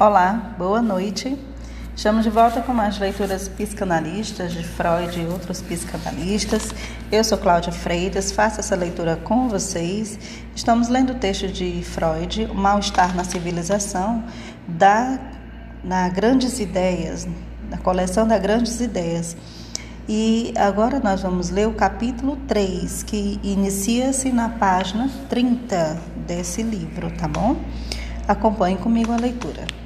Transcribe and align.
Olá, 0.00 0.54
boa 0.58 0.80
noite. 0.80 1.38
Estamos 1.94 2.24
de 2.24 2.30
volta 2.30 2.62
com 2.62 2.72
mais 2.72 2.98
leituras 2.98 3.46
psicanalistas 3.46 4.52
de 4.52 4.64
Freud 4.64 5.20
e 5.20 5.26
outros 5.26 5.60
psicanalistas. 5.60 6.74
Eu 7.12 7.22
sou 7.22 7.36
Cláudia 7.36 7.70
Freitas, 7.70 8.32
faço 8.32 8.58
essa 8.58 8.74
leitura 8.74 9.16
com 9.16 9.48
vocês. 9.48 10.18
Estamos 10.56 10.88
lendo 10.88 11.12
o 11.12 11.14
texto 11.16 11.46
de 11.46 11.84
Freud, 11.84 12.46
O 12.46 12.54
Mal-Estar 12.54 13.14
na 13.14 13.22
Civilização, 13.22 14.24
da, 14.66 15.20
na 15.84 16.08
Grandes 16.08 16.58
Ideias, 16.58 17.28
na 17.70 17.76
coleção 17.76 18.26
da 18.26 18.38
Grandes 18.38 18.80
Ideias. 18.80 19.36
E 20.08 20.52
agora 20.56 20.98
nós 20.98 21.20
vamos 21.20 21.50
ler 21.50 21.68
o 21.68 21.74
capítulo 21.74 22.36
3, 22.48 23.04
que 23.04 23.38
inicia-se 23.42 24.32
na 24.32 24.48
página 24.48 25.08
30 25.28 26.00
desse 26.26 26.62
livro, 26.62 27.08
tá 27.12 27.28
bom? 27.28 27.56
Acompanhe 28.26 28.78
comigo 28.78 29.12
a 29.12 29.16
leitura. 29.16 29.81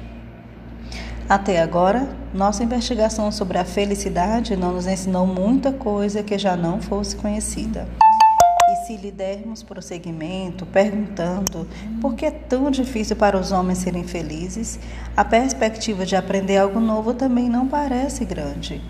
Até 1.29 1.61
agora, 1.61 2.07
nossa 2.33 2.63
investigação 2.63 3.33
sobre 3.33 3.57
a 3.57 3.65
felicidade 3.65 4.55
não 4.55 4.71
nos 4.71 4.87
ensinou 4.87 5.27
muita 5.27 5.73
coisa 5.73 6.23
que 6.23 6.37
já 6.37 6.55
não 6.55 6.81
fosse 6.81 7.17
conhecida. 7.17 7.85
E 8.71 8.85
se 8.85 8.95
lhe 8.95 9.11
dermos 9.11 9.61
prosseguimento, 9.61 10.65
perguntando 10.65 11.67
por 11.99 12.15
que 12.15 12.25
é 12.25 12.31
tão 12.31 12.71
difícil 12.71 13.17
para 13.17 13.37
os 13.37 13.51
homens 13.51 13.79
serem 13.79 14.05
felizes, 14.05 14.79
a 15.17 15.25
perspectiva 15.25 16.05
de 16.05 16.15
aprender 16.15 16.59
algo 16.59 16.79
novo 16.79 17.13
também 17.13 17.49
não 17.49 17.67
parece 17.67 18.23
grande. 18.23 18.81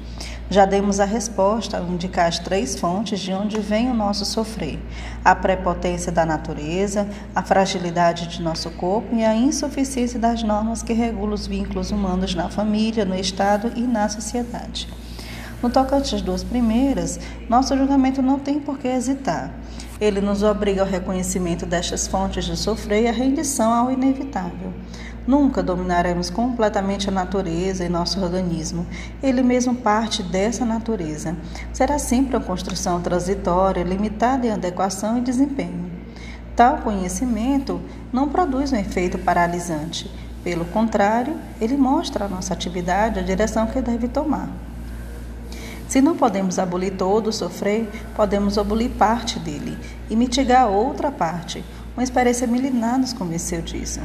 Já 0.49 0.65
demos 0.65 1.01
a 1.01 1.05
resposta 1.05 1.77
ao 1.77 1.87
indicar 1.87 2.27
as 2.27 2.39
três 2.39 2.79
fontes 2.79 3.19
de 3.19 3.33
onde 3.33 3.59
vem 3.59 3.91
o 3.91 3.93
nosso 3.93 4.23
sofrer: 4.23 4.79
a 5.23 5.35
prepotência 5.35 6.09
da 6.09 6.25
natureza, 6.25 7.07
a 7.35 7.43
fragilidade 7.43 8.27
de 8.27 8.41
nosso 8.41 8.69
corpo 8.71 9.13
e 9.13 9.25
a 9.25 9.35
insuficiência 9.35 10.17
das 10.17 10.43
normas 10.43 10.81
que 10.81 10.93
regulam 10.93 11.33
os 11.33 11.45
vínculos 11.45 11.91
humanos 11.91 12.33
na 12.33 12.49
família, 12.49 13.03
no 13.03 13.15
Estado 13.15 13.73
e 13.75 13.81
na 13.81 14.07
sociedade. 14.07 14.87
No 15.61 15.69
tocante 15.69 16.15
às 16.15 16.21
duas 16.21 16.43
primeiras, 16.43 17.19
nosso 17.49 17.75
julgamento 17.75 18.21
não 18.21 18.39
tem 18.39 18.59
por 18.59 18.77
que 18.77 18.87
hesitar. 18.87 19.51
Ele 19.99 20.21
nos 20.21 20.43
obriga 20.43 20.81
ao 20.81 20.87
reconhecimento 20.87 21.65
destas 21.65 22.07
fontes 22.07 22.45
de 22.45 22.55
sofrer 22.55 23.03
e 23.03 23.07
à 23.07 23.11
rendição 23.11 23.73
ao 23.73 23.91
inevitável. 23.91 24.71
Nunca 25.27 25.61
dominaremos 25.61 26.29
completamente 26.29 27.09
a 27.09 27.11
natureza 27.11 27.83
e 27.83 27.89
nosso 27.89 28.23
organismo. 28.23 28.87
Ele 29.21 29.43
mesmo 29.43 29.75
parte 29.75 30.23
dessa 30.23 30.63
natureza. 30.63 31.35
Será 31.73 31.99
sempre 31.99 32.37
uma 32.37 32.45
construção 32.45 33.01
transitória, 33.01 33.83
limitada 33.83 34.47
em 34.47 34.51
adequação 34.51 35.17
e 35.17 35.21
desempenho. 35.21 35.91
Tal 36.55 36.77
conhecimento 36.77 37.81
não 38.11 38.29
produz 38.29 38.71
um 38.71 38.77
efeito 38.77 39.17
paralisante. 39.17 40.09
Pelo 40.45 40.63
contrário, 40.63 41.37
ele 41.59 41.75
mostra 41.75 42.23
à 42.23 42.29
nossa 42.29 42.53
atividade 42.53 43.19
a 43.19 43.21
direção 43.21 43.67
que 43.67 43.81
deve 43.81 44.07
tomar. 44.07 44.49
Se 45.89 46.01
não 46.01 46.15
podemos 46.15 46.57
abolir 46.57 46.93
todo 46.95 47.27
o 47.27 47.33
sofrer, 47.33 47.89
podemos 48.15 48.57
abolir 48.57 48.91
parte 48.91 49.39
dele 49.39 49.77
e 50.09 50.15
mitigar 50.15 50.69
outra 50.69 51.11
parte, 51.11 51.63
uma 51.97 52.03
experiência 52.03 52.45
milenar 52.45 52.99
nos 52.99 53.11
convenceu 53.11 53.59
disso. 53.59 53.99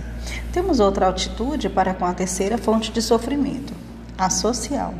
Temos 0.51 0.81
outra 0.81 1.07
altitude 1.07 1.69
para 1.69 1.93
com 1.93 2.07
a 2.07 2.15
terceira 2.15 2.57
fonte 2.57 2.91
de 2.91 3.03
sofrimento, 3.03 3.75
a 4.17 4.31
social. 4.31 4.95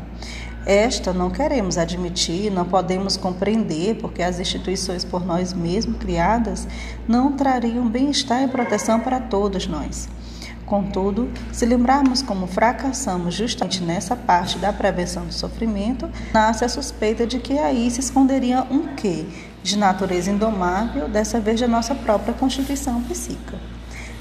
Esta 0.63 1.11
não 1.11 1.31
queremos 1.31 1.75
admitir, 1.75 2.51
não 2.51 2.65
podemos 2.65 3.17
compreender, 3.17 3.95
porque 3.95 4.21
as 4.21 4.39
instituições 4.39 5.03
por 5.03 5.25
nós 5.25 5.53
mesmos 5.53 5.97
criadas 5.97 6.67
não 7.07 7.31
trariam 7.31 7.89
bem-estar 7.89 8.43
e 8.43 8.47
proteção 8.47 8.99
para 8.99 9.19
todos 9.19 9.65
nós. 9.65 10.07
Contudo, 10.63 11.29
se 11.51 11.65
lembrarmos 11.65 12.21
como 12.21 12.45
fracassamos 12.45 13.33
justamente 13.33 13.83
nessa 13.83 14.15
parte 14.15 14.59
da 14.59 14.71
prevenção 14.71 15.25
do 15.25 15.33
sofrimento, 15.33 16.07
nasce 16.31 16.63
a 16.63 16.69
suspeita 16.69 17.25
de 17.25 17.39
que 17.39 17.57
aí 17.57 17.89
se 17.89 17.99
esconderia 17.99 18.61
um 18.69 18.95
quê 18.95 19.25
de 19.63 19.77
natureza 19.77 20.29
indomável, 20.29 21.07
dessa 21.07 21.39
vez 21.39 21.59
da 21.59 21.67
nossa 21.67 21.95
própria 21.95 22.33
constituição 22.33 23.01
psíquica. 23.03 23.57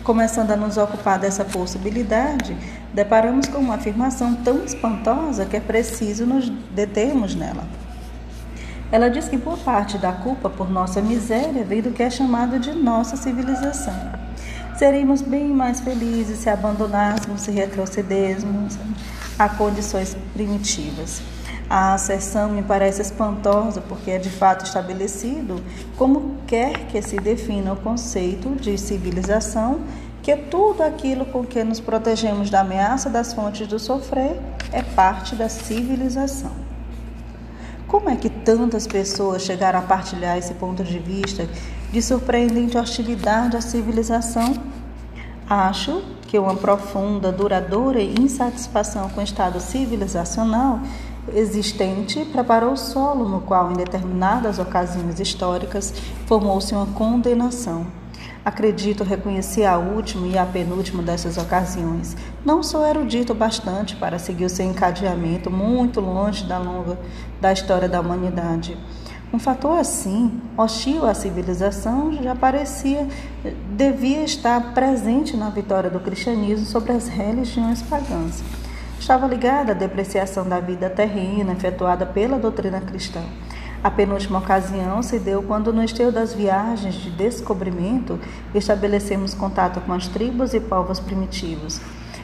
Começando 0.04 0.53
a 0.53 0.56
nos 0.56 0.76
ocupar 0.76 1.19
dessa 1.19 1.44
possibilidade, 1.44 2.56
deparamos 2.94 3.47
com 3.48 3.58
uma 3.58 3.75
afirmação 3.75 4.34
tão 4.36 4.64
espantosa 4.64 5.44
que 5.44 5.56
é 5.56 5.60
preciso 5.60 6.25
nos 6.25 6.48
determos 6.48 7.34
nela. 7.34 7.64
Ela 8.91 9.08
diz 9.08 9.28
que 9.28 9.36
boa 9.36 9.56
parte 9.56 9.98
da 9.98 10.12
culpa 10.12 10.50
por 10.50 10.70
nossa 10.70 11.00
miséria 11.00 11.64
vem 11.64 11.80
do 11.80 11.92
que 11.92 12.03
é 12.03 12.10
chamado 12.10 12.59
de 12.59 12.72
nossa 12.72 13.16
civilização. 13.16 13.94
Seríamos 14.76 15.22
bem 15.22 15.48
mais 15.48 15.80
felizes 15.80 16.38
se 16.38 16.50
abandonássemos, 16.50 17.42
se 17.42 17.50
retrocedêssemos 17.50 18.76
a 19.38 19.48
condições 19.48 20.16
primitivas. 20.34 21.22
A 21.69 21.95
asserção 21.95 22.50
me 22.50 22.62
parece 22.62 23.00
espantosa 23.00 23.81
porque 23.81 24.11
é 24.11 24.19
de 24.19 24.28
fato 24.28 24.65
estabelecido 24.65 25.62
como 25.97 26.37
quer 26.47 26.87
que 26.87 27.00
se 27.00 27.17
defina 27.17 27.73
o 27.73 27.77
conceito 27.77 28.50
de 28.56 28.77
civilização, 28.77 29.81
que 30.22 30.37
tudo 30.37 30.83
aquilo 30.83 31.25
com 31.25 31.45
que 31.45 31.65
nos 31.65 31.81
protegemos 31.81 32.51
da 32.51 32.61
ameaça 32.61 33.09
das 33.09 33.33
fontes 33.33 33.67
do 33.67 33.78
sofrer 33.78 34.39
é 34.71 34.83
parte 34.83 35.34
da 35.34 35.49
civilização. 35.49 36.53
Como 37.89 38.09
é 38.09 38.17
que 38.17 38.31
tantas 38.31 38.87
pessoas 38.87 39.43
chegaram 39.43 39.78
a 39.78 39.83
partilhar 39.83 40.39
esse 40.39 40.55
ponto 40.55 40.83
de 40.83 40.99
vista 40.99 41.47
de 41.93 42.01
surpreendente 42.01 42.78
hostilidade 42.78 43.56
à 43.56 43.61
civilização? 43.61 44.55
Acho 45.49 46.03
que 46.27 46.39
uma 46.39 46.55
profunda, 46.55 47.31
duradoura 47.31 48.01
insatisfação 48.01 49.11
com 49.11 49.21
o 49.21 49.25
estado 49.25 49.61
civilizacional 49.61 50.81
existente 51.34 52.25
preparou 52.27 52.72
o 52.72 52.77
solo 52.77 53.28
no 53.28 53.41
qual, 53.41 53.71
em 53.71 53.75
determinadas 53.75 54.59
ocasiões 54.59 55.21
históricas, 55.21 55.94
formou-se 56.27 56.75
uma 56.75 56.87
condenação. 56.87 57.87
Acredito 58.44 59.05
reconhecer 59.05 59.65
a 59.65 59.78
última 59.78 60.27
e 60.27 60.37
a 60.37 60.44
penúltima 60.44 61.00
dessas 61.00 61.38
ocasiões. 61.38 62.16
Não 62.44 62.60
sou 62.60 62.84
erudito 62.84 63.33
bastante 63.34 63.94
para 63.94 64.19
seguir 64.19 64.47
o 64.47 64.50
seu 64.50 64.66
encadeamento 64.66 65.49
muito 65.49 66.00
longe 66.00 66.44
da 66.44 66.59
longa 66.59 66.99
da 67.41 67.53
história 67.53 67.89
da 67.89 68.00
humanidade. 68.00 68.77
Um 69.33 69.39
fator 69.39 69.78
assim, 69.78 70.41
hostil 70.59 71.06
à 71.06 71.15
civilização, 71.15 72.12
já 72.21 72.34
parecia 72.34 73.09
devia 73.71 74.25
estar 74.25 74.75
presente 74.75 75.37
na 75.37 75.49
vitória 75.49 75.89
do 75.89 76.00
cristianismo 76.00 76.66
sobre 76.66 76.93
as 76.93 77.09
religiões 77.09 77.81
pagãs. 77.81 78.43
Estava 79.03 79.27
ligada 79.27 79.73
à 79.73 79.75
depreciação 79.75 80.49
da 80.49 80.61
vida 80.61 80.89
terrena 80.89 81.55
efetuada 81.55 82.07
pela 82.07 82.39
doutrina 82.39 82.81
cristã. 82.81 83.21
A 83.83 83.91
penúltima 83.91 84.39
ocasião 84.39 85.03
se 85.03 85.19
deu 85.19 85.43
quando, 85.43 85.73
no 85.73 85.83
esteio 85.83 86.13
das 86.13 86.33
viagens 86.33 86.95
de 86.95 87.11
descobrimento, 87.11 88.17
estabelecemos 88.55 89.35
contato 89.35 89.81
com 89.81 89.93
as 89.93 90.07
tribos 90.07 90.55
e 90.55 90.61
povos 90.61 91.01
primitivos. 91.01 91.81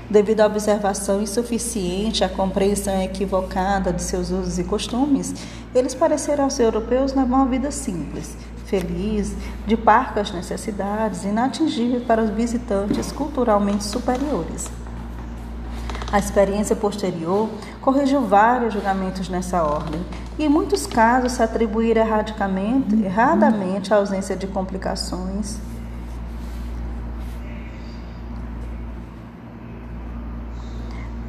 Devido 0.09 0.41
à 0.43 0.47
observação 0.47 1.21
insuficiente, 1.21 2.23
à 2.23 2.29
compreensão 2.29 3.03
equivocada 3.03 3.93
de 3.93 4.01
seus 4.01 4.31
usos 4.31 4.61
e 4.61 4.63
costumes, 4.63 5.35
eles 5.75 5.97
pareceram 5.97 6.45
aos 6.45 6.61
europeus 6.61 7.13
levar 7.13 7.39
uma 7.39 7.47
vida 7.47 7.73
simples, 7.73 8.37
feliz, 8.67 9.35
de 9.67 9.77
par 9.77 10.15
com 10.15 10.21
as 10.21 10.31
necessidades, 10.31 11.25
inatingível 11.25 12.03
para 12.03 12.23
os 12.23 12.31
visitantes 12.31 13.11
culturalmente 13.11 13.83
superiores. 13.83 14.78
A 16.11 16.19
experiência 16.19 16.75
posterior 16.75 17.51
corrigiu 17.81 18.23
vários 18.23 18.73
julgamentos 18.73 19.29
nessa 19.29 19.63
ordem 19.63 20.05
e, 20.39 20.45
em 20.45 20.49
muitos 20.49 20.87
casos, 20.87 21.33
se 21.33 21.43
atribuíram 21.43 22.03
erradamente 23.05 23.93
a 23.93 23.97
ausência 23.97 24.35
de 24.35 24.47
complicações 24.47 25.59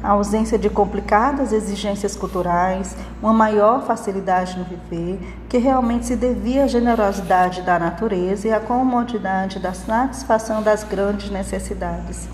a 0.02 0.12
ausência 0.12 0.58
de 0.58 0.70
complicadas 0.70 1.52
exigências 1.52 2.16
culturais, 2.16 2.96
uma 3.22 3.32
maior 3.32 3.84
facilidade 3.86 4.58
no 4.58 4.64
viver, 4.64 5.20
que 5.48 5.58
realmente 5.58 6.06
se 6.06 6.16
devia 6.16 6.64
à 6.64 6.66
generosidade 6.66 7.62
da 7.62 7.78
natureza 7.78 8.48
e 8.48 8.52
à 8.52 8.60
comodidade 8.60 9.58
da 9.58 9.74
satisfação 9.74 10.62
das 10.62 10.84
grandes 10.84 11.30
necessidades. 11.30 12.28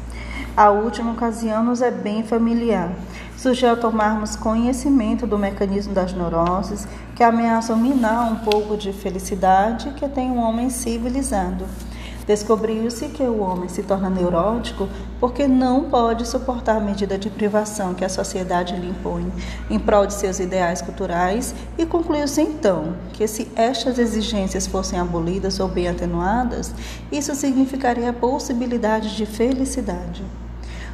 A 0.56 0.70
última 0.70 1.12
ocasião 1.12 1.62
nos 1.62 1.82
é 1.82 1.90
bem 1.90 2.22
familiar. 2.22 2.90
Surgiu 3.36 3.68
ao 3.68 3.76
tomarmos 3.76 4.36
conhecimento 4.36 5.26
do 5.26 5.36
mecanismo 5.36 5.92
das 5.92 6.14
neuroses 6.14 6.88
que 7.14 7.22
ameaçam 7.22 7.76
minar 7.76 8.32
um 8.32 8.36
pouco 8.36 8.74
de 8.74 8.90
felicidade 8.90 9.90
que 9.90 10.08
tem 10.08 10.30
um 10.30 10.38
homem 10.38 10.70
civilizado. 10.70 11.66
Descobriu-se 12.26 13.08
que 13.08 13.22
o 13.22 13.40
homem 13.40 13.68
se 13.68 13.82
torna 13.82 14.08
neurótico 14.08 14.88
porque 15.20 15.46
não 15.46 15.90
pode 15.90 16.26
suportar 16.26 16.78
a 16.78 16.80
medida 16.80 17.18
de 17.18 17.28
privação 17.28 17.92
que 17.92 18.04
a 18.04 18.08
sociedade 18.08 18.74
lhe 18.74 18.88
impõe 18.88 19.30
em 19.68 19.78
prol 19.78 20.06
de 20.06 20.14
seus 20.14 20.40
ideais 20.40 20.80
culturais 20.80 21.54
e 21.76 21.84
concluiu-se 21.84 22.40
então 22.40 22.94
que 23.12 23.28
se 23.28 23.46
estas 23.54 23.98
exigências 23.98 24.66
fossem 24.66 24.98
abolidas 24.98 25.60
ou 25.60 25.68
bem 25.68 25.86
atenuadas, 25.86 26.74
isso 27.12 27.34
significaria 27.34 28.08
a 28.08 28.14
possibilidade 28.14 29.14
de 29.14 29.26
felicidade. 29.26 30.24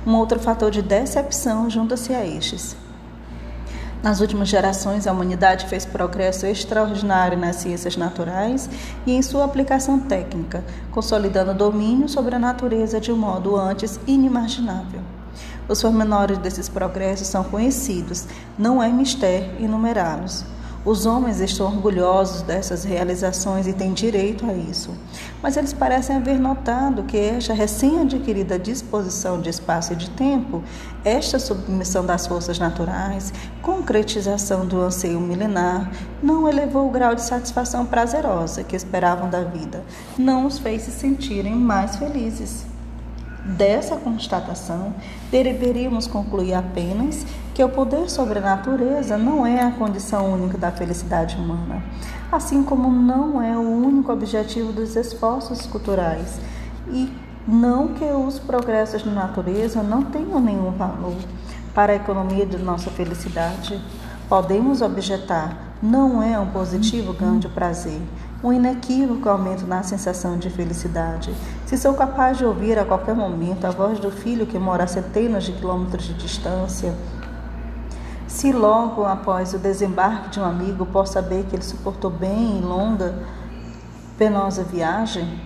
Um 0.07 0.17
outro 0.17 0.41
fator 0.41 0.71
de 0.71 0.83
decepção 0.83 1.71
junta-se 1.71 2.13
a 2.13 2.27
estes. 2.27 2.77
Nas 4.03 4.21
últimas 4.21 4.49
gerações, 4.49 5.07
a 5.07 5.13
humanidade 5.13 5.67
fez 5.67 5.87
progresso 5.87 6.45
extraordinário 6.45 7.39
nas 7.39 7.57
ciências 7.57 7.97
naturais 7.97 8.69
e 9.07 9.13
em 9.13 9.23
sua 9.23 9.45
aplicação 9.45 10.01
técnica, 10.01 10.65
consolidando 10.91 11.55
domínio 11.55 12.09
sobre 12.09 12.35
a 12.35 12.39
natureza 12.39 13.01
de 13.01 13.13
um 13.13 13.17
modo 13.17 13.55
antes 13.57 14.01
inimaginável. 14.05 15.01
Os 15.69 15.81
pormenores 15.81 16.37
desses 16.39 16.69
progressos 16.69 17.29
são 17.29 17.45
conhecidos, 17.45 18.27
não 18.59 18.83
é 18.83 18.89
mistério 18.89 19.53
enumerá-los. 19.65 20.45
Os 20.85 21.07
homens 21.07 21.41
estão 21.41 21.67
orgulhosos 21.67 22.43
dessas 22.43 22.83
realizações 22.83 23.69
e 23.69 23.73
têm 23.73 23.93
direito 23.93 24.45
a 24.45 24.53
isso, 24.53 24.91
mas 25.41 25.57
eles 25.57 25.73
parecem 25.73 26.17
haver 26.17 26.41
notado 26.41 27.05
que 27.05 27.17
esta 27.17 27.55
recém-adquirida 27.55 28.59
disposição 28.59 29.41
de 29.41 29.49
espaço 29.49 29.93
e 29.93 29.97
de 29.97 30.11
tempo, 30.11 30.61
esta 31.05 31.39
submissão 31.39 32.05
das 32.05 32.27
forças 32.27 32.59
naturais, 32.59 33.33
concretização 33.63 34.67
do 34.67 34.81
anseio 34.81 35.21
milenar, 35.21 35.89
não 36.21 36.49
elevou 36.49 36.89
o 36.89 36.91
grau 36.91 37.15
de 37.15 37.23
satisfação 37.23 37.87
prazerosa 37.87 38.65
que 38.65 38.75
esperavam 38.75 39.31
da 39.31 39.45
vida, 39.45 39.85
não 40.19 40.47
os 40.47 40.59
fez 40.59 40.83
se 40.83 40.91
sentirem 40.91 41.55
mais 41.55 41.95
felizes. 41.95 42.67
Dessa 43.45 43.97
constatação, 43.97 44.95
deveríamos 45.31 46.07
concluir 46.07 46.55
apenas 46.55 47.25
que 47.55 47.63
o 47.63 47.69
poder 47.69 48.09
sobre 48.11 48.39
a 48.39 48.43
natureza 48.43 49.19
não 49.19 49.47
é 49.47 49.63
a 49.63 49.71
condição 49.71 50.33
única 50.33 50.57
da 50.57 50.71
felicidade 50.71 51.37
humana, 51.37 51.83
assim 52.31 52.63
como 52.63 52.91
não 52.91 53.43
é 53.43 53.57
o 53.57 53.61
único 53.61 54.11
objetivo 54.11 54.73
dos 54.73 54.97
esforços 54.97 55.67
culturais, 55.67 56.41
e 56.89 57.13
não 57.47 57.89
que 57.89 58.05
os 58.05 58.39
progressos 58.39 59.05
na 59.05 59.13
natureza 59.13 59.83
não 59.83 60.03
tenham 60.03 60.41
nenhum 60.41 60.71
valor 60.71 61.17
para 61.75 61.93
a 61.93 61.97
economia 61.97 62.47
de 62.47 62.57
nossa 62.59 62.91
felicidade. 62.91 63.81
Podemos 64.29 64.81
objetar, 64.81 65.75
não 65.83 66.23
é 66.23 66.39
um 66.39 66.47
positivo 66.47 67.13
ganho 67.13 67.39
de 67.39 67.49
prazer, 67.49 68.01
um 68.43 68.53
inequívoco 68.53 69.29
aumento 69.29 69.67
na 69.67 69.83
sensação 69.83 70.39
de 70.39 70.49
felicidade. 70.49 71.35
Se 71.67 71.77
sou 71.77 71.95
capaz 71.95 72.39
de 72.39 72.45
ouvir 72.45 72.79
a 72.79 72.85
qualquer 72.85 73.15
momento 73.15 73.67
a 73.67 73.71
voz 73.71 73.99
do 73.99 74.11
filho 74.11 74.47
que 74.47 74.59
mora 74.59 74.85
a 74.85 74.87
centenas 74.87 75.45
de 75.45 75.53
quilômetros 75.53 76.05
de 76.05 76.15
distância, 76.15 76.95
se 78.33 78.51
logo 78.51 79.05
após 79.05 79.53
o 79.53 79.59
desembarque 79.59 80.31
de 80.31 80.41
um 80.41 80.45
amigo 80.45 80.87
posso 80.87 81.13
saber 81.13 81.45
que 81.45 81.55
ele 81.55 81.63
suportou 81.63 82.11
bem 82.11 82.59
em 82.59 82.61
longa, 82.63 83.15
penosa 84.17 84.65
viagem, 84.65 85.39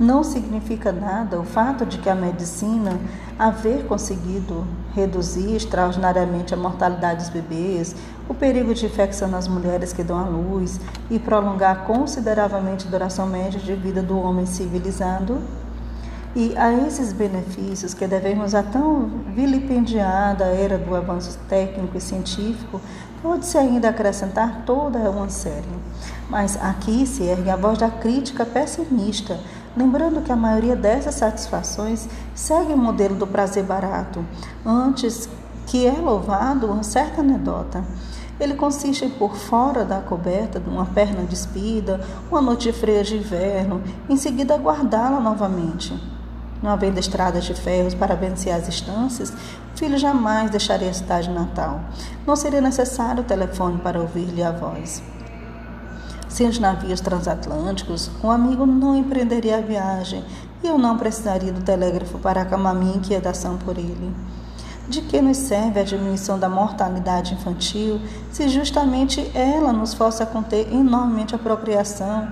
não 0.00 0.24
significa 0.24 0.92
nada 0.92 1.38
o 1.38 1.44
fato 1.44 1.84
de 1.84 1.98
que 1.98 2.08
a 2.08 2.14
medicina 2.14 2.98
haver 3.38 3.84
conseguido 3.86 4.66
reduzir 4.94 5.54
extraordinariamente 5.56 6.54
a 6.54 6.56
mortalidade 6.56 7.24
dos 7.24 7.28
bebês, 7.28 7.94
o 8.26 8.32
perigo 8.32 8.72
de 8.72 8.86
infecção 8.86 9.28
nas 9.28 9.46
mulheres 9.46 9.92
que 9.92 10.02
dão 10.02 10.18
à 10.18 10.24
luz 10.24 10.80
e 11.10 11.18
prolongar 11.18 11.84
consideravelmente 11.84 12.88
a 12.88 12.90
duração 12.90 13.26
média 13.26 13.60
de 13.60 13.74
vida 13.74 14.02
do 14.02 14.18
homem 14.18 14.46
civilizado. 14.46 15.42
E 16.38 16.54
a 16.54 16.70
esses 16.70 17.14
benefícios 17.14 17.94
que 17.94 18.06
devemos 18.06 18.54
a 18.54 18.62
tão 18.62 19.08
vilipendiada 19.34 20.44
era 20.44 20.76
do 20.76 20.94
avanço 20.94 21.38
técnico 21.48 21.96
e 21.96 22.00
científico, 22.00 22.78
pode-se 23.22 23.56
ainda 23.56 23.88
acrescentar 23.88 24.64
toda 24.66 24.98
uma 25.10 25.30
série. 25.30 25.64
Mas 26.28 26.62
aqui 26.62 27.06
se 27.06 27.22
ergue 27.22 27.48
a 27.48 27.56
voz 27.56 27.78
da 27.78 27.88
crítica 27.88 28.44
pessimista, 28.44 29.40
lembrando 29.74 30.20
que 30.20 30.30
a 30.30 30.36
maioria 30.36 30.76
dessas 30.76 31.14
satisfações 31.14 32.06
segue 32.34 32.74
o 32.74 32.76
modelo 32.76 33.14
do 33.14 33.26
prazer 33.26 33.64
barato, 33.64 34.22
antes 34.62 35.30
que 35.64 35.86
é 35.86 35.92
louvado 35.92 36.66
uma 36.66 36.82
certa 36.82 37.22
anedota. 37.22 37.82
Ele 38.38 38.52
consiste 38.52 39.06
em 39.06 39.10
por 39.10 39.34
fora 39.36 39.86
da 39.86 40.00
coberta 40.00 40.62
uma 40.66 40.84
perna 40.84 41.22
despida, 41.22 41.98
uma 42.30 42.42
noite 42.42 42.70
fria 42.74 43.02
de 43.02 43.16
inverno, 43.16 43.82
em 44.06 44.18
seguida 44.18 44.58
guardá-la 44.58 45.18
novamente. 45.18 45.98
Não 46.66 46.72
havendo 46.72 46.98
estradas 46.98 47.44
de 47.44 47.54
ferros 47.54 47.94
para 47.94 48.16
vencer 48.16 48.52
as 48.52 48.66
distâncias, 48.66 49.30
o 49.30 49.78
filho 49.78 49.96
jamais 49.96 50.50
deixaria 50.50 50.90
a 50.90 50.92
cidade 50.92 51.30
natal. 51.30 51.80
Não 52.26 52.34
seria 52.34 52.60
necessário 52.60 53.22
o 53.22 53.24
telefone 53.24 53.78
para 53.78 54.00
ouvir-lhe 54.00 54.42
a 54.42 54.50
voz. 54.50 55.00
Sem 56.28 56.48
os 56.48 56.58
navios 56.58 57.00
transatlânticos, 57.00 58.10
o 58.20 58.28
amigo 58.28 58.66
não 58.66 58.96
empreenderia 58.96 59.58
a 59.58 59.60
viagem 59.60 60.24
e 60.60 60.66
eu 60.66 60.76
não 60.76 60.98
precisaria 60.98 61.52
do 61.52 61.62
telégrafo 61.62 62.18
para 62.18 62.42
acalmar 62.42 62.74
minha 62.74 62.96
inquietação 62.96 63.56
por 63.58 63.78
ele. 63.78 64.12
De 64.88 65.02
que 65.02 65.22
nos 65.22 65.36
serve 65.36 65.78
a 65.78 65.84
diminuição 65.84 66.36
da 66.36 66.48
mortalidade 66.48 67.34
infantil 67.34 68.00
se 68.32 68.48
justamente 68.48 69.30
ela 69.36 69.72
nos 69.72 69.94
força 69.94 70.24
a 70.24 70.26
conter 70.26 70.66
enormemente 70.72 71.32
a 71.32 71.38
procriação, 71.38 72.26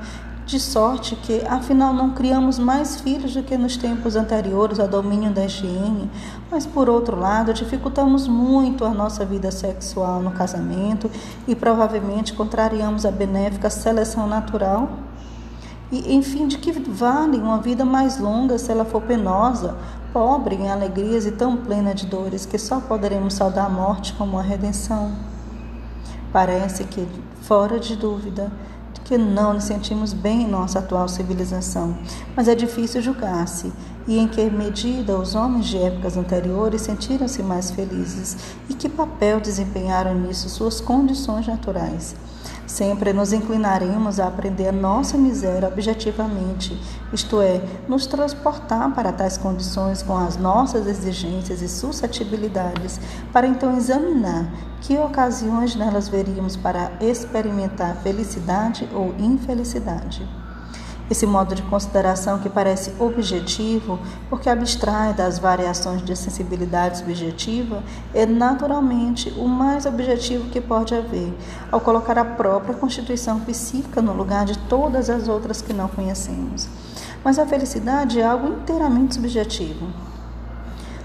de 0.46 0.60
sorte 0.60 1.16
que, 1.16 1.42
afinal, 1.46 1.94
não 1.94 2.10
criamos 2.10 2.58
mais 2.58 3.00
filhos 3.00 3.34
do 3.34 3.42
que 3.42 3.56
nos 3.56 3.76
tempos 3.76 4.14
anteriores 4.14 4.78
ao 4.78 4.86
domínio 4.86 5.32
da 5.32 5.46
higiene, 5.46 6.10
mas, 6.50 6.66
por 6.66 6.90
outro 6.90 7.18
lado, 7.18 7.54
dificultamos 7.54 8.28
muito 8.28 8.84
a 8.84 8.90
nossa 8.90 9.24
vida 9.24 9.50
sexual 9.50 10.20
no 10.20 10.32
casamento 10.32 11.10
e 11.48 11.54
provavelmente 11.54 12.34
contrariamos 12.34 13.06
a 13.06 13.10
benéfica 13.10 13.70
seleção 13.70 14.26
natural? 14.26 14.90
E, 15.90 16.14
enfim, 16.14 16.46
de 16.46 16.58
que 16.58 16.72
vale 16.72 17.38
uma 17.38 17.58
vida 17.58 17.84
mais 17.84 18.18
longa 18.18 18.58
se 18.58 18.70
ela 18.70 18.84
for 18.84 19.00
penosa, 19.00 19.76
pobre 20.12 20.56
em 20.56 20.70
alegrias 20.70 21.24
e 21.24 21.32
tão 21.32 21.56
plena 21.56 21.94
de 21.94 22.06
dores 22.06 22.44
que 22.44 22.58
só 22.58 22.80
poderemos 22.80 23.34
saudar 23.34 23.66
a 23.66 23.70
morte 23.70 24.12
como 24.12 24.38
a 24.38 24.42
redenção. 24.42 25.12
Parece 26.32 26.84
que, 26.84 27.06
fora 27.42 27.78
de 27.78 27.96
dúvida, 27.96 28.52
que 29.04 29.18
não 29.18 29.54
nos 29.54 29.64
sentimos 29.64 30.12
bem 30.12 30.42
em 30.42 30.48
nossa 30.48 30.78
atual 30.78 31.08
civilização, 31.08 31.96
mas 32.34 32.48
é 32.48 32.54
difícil 32.54 33.02
julgar-se 33.02 33.72
e 34.06 34.18
em 34.18 34.26
que 34.26 34.42
medida 34.50 35.16
os 35.18 35.34
homens 35.34 35.66
de 35.66 35.78
épocas 35.78 36.16
anteriores 36.16 36.82
sentiram-se 36.82 37.42
mais 37.42 37.70
felizes 37.70 38.36
e 38.68 38.74
que 38.74 38.88
papel 38.88 39.40
desempenharam 39.40 40.14
nisso 40.14 40.48
suas 40.48 40.80
condições 40.80 41.46
naturais. 41.46 42.14
Sempre 42.74 43.12
nos 43.12 43.32
inclinaremos 43.32 44.18
a 44.18 44.26
aprender 44.26 44.66
a 44.66 44.72
nossa 44.72 45.16
miséria 45.16 45.68
objetivamente, 45.68 46.76
isto 47.12 47.40
é, 47.40 47.62
nos 47.86 48.04
transportar 48.04 48.92
para 48.92 49.12
tais 49.12 49.38
condições 49.38 50.02
com 50.02 50.16
as 50.16 50.36
nossas 50.36 50.88
exigências 50.88 51.62
e 51.62 51.68
suscetibilidades, 51.68 53.00
para 53.32 53.46
então 53.46 53.76
examinar 53.76 54.52
que 54.80 54.98
ocasiões 54.98 55.76
nelas 55.76 56.08
veríamos 56.08 56.56
para 56.56 56.90
experimentar 57.00 57.94
felicidade 58.02 58.88
ou 58.92 59.14
infelicidade. 59.20 60.28
Esse 61.10 61.26
modo 61.26 61.54
de 61.54 61.62
consideração 61.62 62.38
que 62.38 62.48
parece 62.48 62.94
objetivo, 62.98 63.98
porque 64.30 64.48
abstrai 64.48 65.12
das 65.12 65.38
variações 65.38 66.02
de 66.02 66.16
sensibilidade 66.16 66.98
subjetiva, 66.98 67.82
é 68.14 68.24
naturalmente 68.24 69.28
o 69.36 69.46
mais 69.46 69.84
objetivo 69.84 70.48
que 70.48 70.62
pode 70.62 70.94
haver, 70.94 71.32
ao 71.70 71.80
colocar 71.80 72.18
a 72.18 72.24
própria 72.24 72.74
constituição 72.74 73.38
psíquica 73.40 74.00
no 74.00 74.14
lugar 74.14 74.46
de 74.46 74.56
todas 74.60 75.10
as 75.10 75.28
outras 75.28 75.60
que 75.60 75.74
não 75.74 75.88
conhecemos. 75.88 76.68
Mas 77.22 77.38
a 77.38 77.46
felicidade 77.46 78.18
é 78.18 78.24
algo 78.24 78.48
inteiramente 78.48 79.14
subjetivo. 79.14 80.13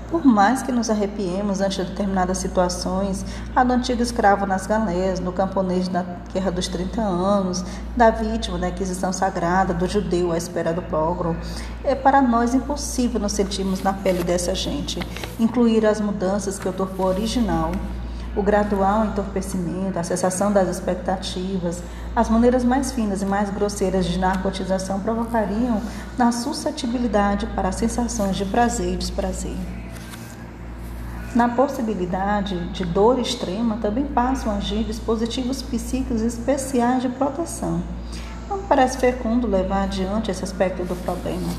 Por 0.09 0.25
mais 0.25 0.63
que 0.63 0.71
nos 0.71 0.89
arrepiemos 0.89 1.61
ante 1.61 1.83
determinadas 1.83 2.39
situações, 2.39 3.23
a 3.55 3.63
do 3.63 3.73
antigo 3.73 4.01
escravo 4.01 4.45
nas 4.47 4.65
galés, 4.65 5.19
do 5.19 5.31
camponês 5.31 5.87
da 5.87 6.03
Guerra 6.33 6.49
dos 6.51 6.67
30 6.67 6.99
Anos, 6.99 7.63
da 7.95 8.09
vítima 8.09 8.57
da 8.57 8.69
Inquisição 8.69 9.13
Sagrada, 9.13 9.71
do 9.71 9.87
judeu 9.87 10.31
à 10.31 10.37
espera 10.37 10.73
do 10.73 10.81
pogrom, 10.81 11.35
é 11.83 11.93
para 11.93 12.23
nós 12.23 12.55
impossível 12.55 13.19
nos 13.19 13.33
sentirmos 13.33 13.83
na 13.83 13.93
pele 13.93 14.23
dessa 14.23 14.55
gente, 14.55 14.99
incluir 15.39 15.85
as 15.85 16.01
mudanças 16.01 16.57
que 16.57 16.67
o 16.67 16.73
torpor 16.73 17.07
original 17.07 17.71
o 18.35 18.43
gradual 18.43 19.05
entorpecimento, 19.05 19.97
a 19.97 20.03
cessação 20.03 20.51
das 20.51 20.69
expectativas, 20.69 21.81
as 22.15 22.29
maneiras 22.29 22.63
mais 22.63 22.91
finas 22.91 23.21
e 23.21 23.25
mais 23.25 23.49
grosseiras 23.49 24.05
de 24.05 24.19
narcotização 24.19 24.99
provocariam 24.99 25.81
na 26.17 26.31
suscetibilidade 26.31 27.47
para 27.47 27.71
sensações 27.71 28.35
de 28.35 28.45
prazer 28.45 28.93
e 28.93 28.97
desprazer. 28.97 29.78
Na 31.36 31.48
possibilidade 31.48 32.57
de 32.69 32.83
dor 32.83 33.19
extrema 33.19 33.77
também 33.77 34.05
passam 34.05 34.51
a 34.51 34.55
agir 34.55 34.83
dispositivos 34.83 35.62
psíquicos 35.62 36.21
especiais 36.21 37.03
de 37.03 37.09
proteção. 37.09 37.83
Não 38.50 38.59
parece 38.63 38.98
fecundo 38.98 39.48
levar 39.48 39.83
adiante 39.83 40.31
esse 40.31 40.43
aspecto 40.43 40.83
do 40.83 40.95
problema. 40.95 41.50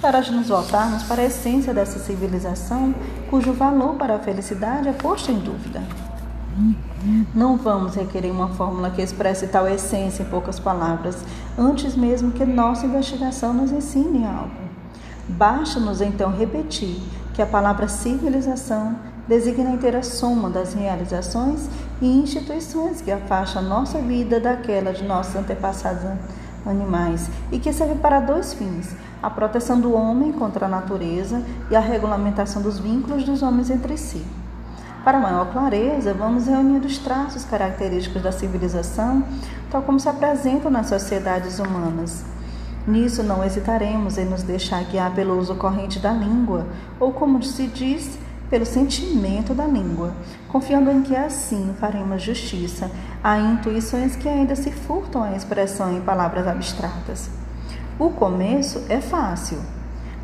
Para 0.00 0.20
nos 0.20 0.48
voltarmos 0.48 1.04
para 1.04 1.22
a 1.22 1.26
essência 1.26 1.72
dessa 1.72 2.00
civilização, 2.00 2.92
cujo 3.30 3.52
valor 3.52 3.94
para 3.94 4.16
a 4.16 4.18
felicidade 4.18 4.88
é 4.88 4.92
posto 4.92 5.30
em 5.30 5.38
dúvida. 5.38 5.80
Não 7.34 7.56
vamos 7.56 7.94
requerer 7.94 8.32
uma 8.32 8.48
fórmula 8.48 8.90
que 8.90 9.00
expresse 9.00 9.46
tal 9.46 9.68
essência 9.68 10.22
em 10.22 10.26
poucas 10.26 10.58
palavras, 10.58 11.24
antes 11.56 11.96
mesmo 11.96 12.32
que 12.32 12.44
nossa 12.44 12.84
investigação 12.84 13.52
nos 13.52 13.70
ensine 13.70 14.26
algo. 14.26 14.64
Basta-nos 15.28 16.00
então 16.00 16.30
repetir 16.30 17.00
que 17.34 17.42
a 17.42 17.46
palavra 17.46 17.88
civilização 17.88 18.96
designa 19.26 19.70
a 19.70 19.72
inteira 19.72 20.02
soma 20.02 20.48
das 20.48 20.72
realizações 20.72 21.68
e 22.00 22.06
instituições 22.06 23.00
que 23.00 23.10
afastam 23.10 23.60
a 23.60 23.64
nossa 23.64 23.98
vida 23.98 24.38
daquela 24.38 24.92
de 24.92 25.02
nossos 25.02 25.34
antepassados 25.34 26.04
animais 26.64 27.28
e 27.50 27.58
que 27.58 27.72
serve 27.72 27.96
para 27.96 28.20
dois 28.20 28.54
fins: 28.54 28.94
a 29.22 29.28
proteção 29.28 29.80
do 29.80 29.92
homem 29.94 30.32
contra 30.32 30.66
a 30.66 30.68
natureza 30.68 31.42
e 31.70 31.76
a 31.76 31.80
regulamentação 31.80 32.62
dos 32.62 32.78
vínculos 32.78 33.24
dos 33.24 33.42
homens 33.42 33.68
entre 33.68 33.98
si. 33.98 34.24
Para 35.04 35.18
maior 35.18 35.52
clareza, 35.52 36.14
vamos 36.14 36.46
reunir 36.46 36.86
os 36.86 36.96
traços 36.96 37.44
característicos 37.44 38.22
da 38.22 38.32
civilização, 38.32 39.22
tal 39.70 39.82
como 39.82 40.00
se 40.00 40.08
apresentam 40.08 40.70
nas 40.70 40.86
sociedades 40.86 41.58
humanas. 41.58 42.24
Nisso 42.86 43.22
não 43.22 43.42
hesitaremos 43.42 44.18
em 44.18 44.24
nos 44.24 44.42
deixar 44.42 44.84
guiar 44.84 45.14
pelo 45.14 45.38
uso 45.38 45.54
corrente 45.54 45.98
da 45.98 46.12
língua, 46.12 46.66
ou 47.00 47.12
como 47.12 47.42
se 47.42 47.66
diz, 47.66 48.18
pelo 48.50 48.66
sentimento 48.66 49.54
da 49.54 49.66
língua, 49.66 50.12
confiando 50.48 50.90
em 50.90 51.02
que 51.02 51.16
assim 51.16 51.74
faremos 51.80 52.22
justiça 52.22 52.90
a 53.22 53.38
intuições 53.38 54.16
que 54.16 54.28
ainda 54.28 54.54
se 54.54 54.70
furtam 54.70 55.22
à 55.22 55.32
expressão 55.32 55.96
em 55.96 56.00
palavras 56.02 56.46
abstratas. 56.46 57.30
O 57.98 58.10
começo 58.10 58.82
é 58.88 59.00
fácil, 59.00 59.58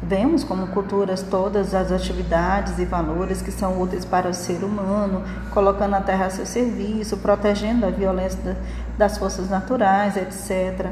Vemos 0.02 0.42
como 0.42 0.68
culturas 0.68 1.22
todas 1.22 1.74
as 1.74 1.92
atividades 1.92 2.78
e 2.78 2.86
valores 2.86 3.42
que 3.42 3.52
são 3.52 3.80
úteis 3.80 4.04
para 4.04 4.30
o 4.30 4.34
ser 4.34 4.64
humano, 4.64 5.22
colocando 5.52 5.94
a 5.94 6.00
terra 6.00 6.26
a 6.26 6.30
seu 6.30 6.46
serviço, 6.46 7.18
protegendo 7.18 7.84
a 7.84 7.90
violência 7.90 8.56
das 8.96 9.18
forças 9.18 9.50
naturais, 9.50 10.16
etc. 10.16 10.90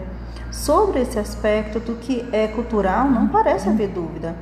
Sobre 0.50 1.02
esse 1.02 1.18
aspecto 1.18 1.78
do 1.78 1.96
que 1.96 2.26
é 2.32 2.48
cultural, 2.48 3.10
não 3.10 3.28
parece 3.28 3.68
haver 3.68 3.88
dúvida. 3.88 4.34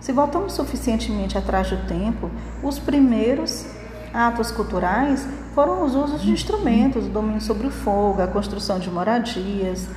Se 0.00 0.12
voltamos 0.12 0.52
suficientemente 0.52 1.38
atrás 1.38 1.70
do 1.70 1.76
tempo, 1.86 2.30
os 2.62 2.78
primeiros 2.78 3.64
atos 4.12 4.50
culturais 4.50 5.26
foram 5.54 5.84
os 5.84 5.94
usos 5.94 6.20
de 6.22 6.30
instrumentos, 6.30 7.06
o 7.06 7.08
domínio 7.08 7.40
sobre 7.40 7.66
o 7.66 7.70
fogo, 7.70 8.20
a 8.20 8.26
construção 8.26 8.78
de 8.78 8.90
moradias. 8.90 9.88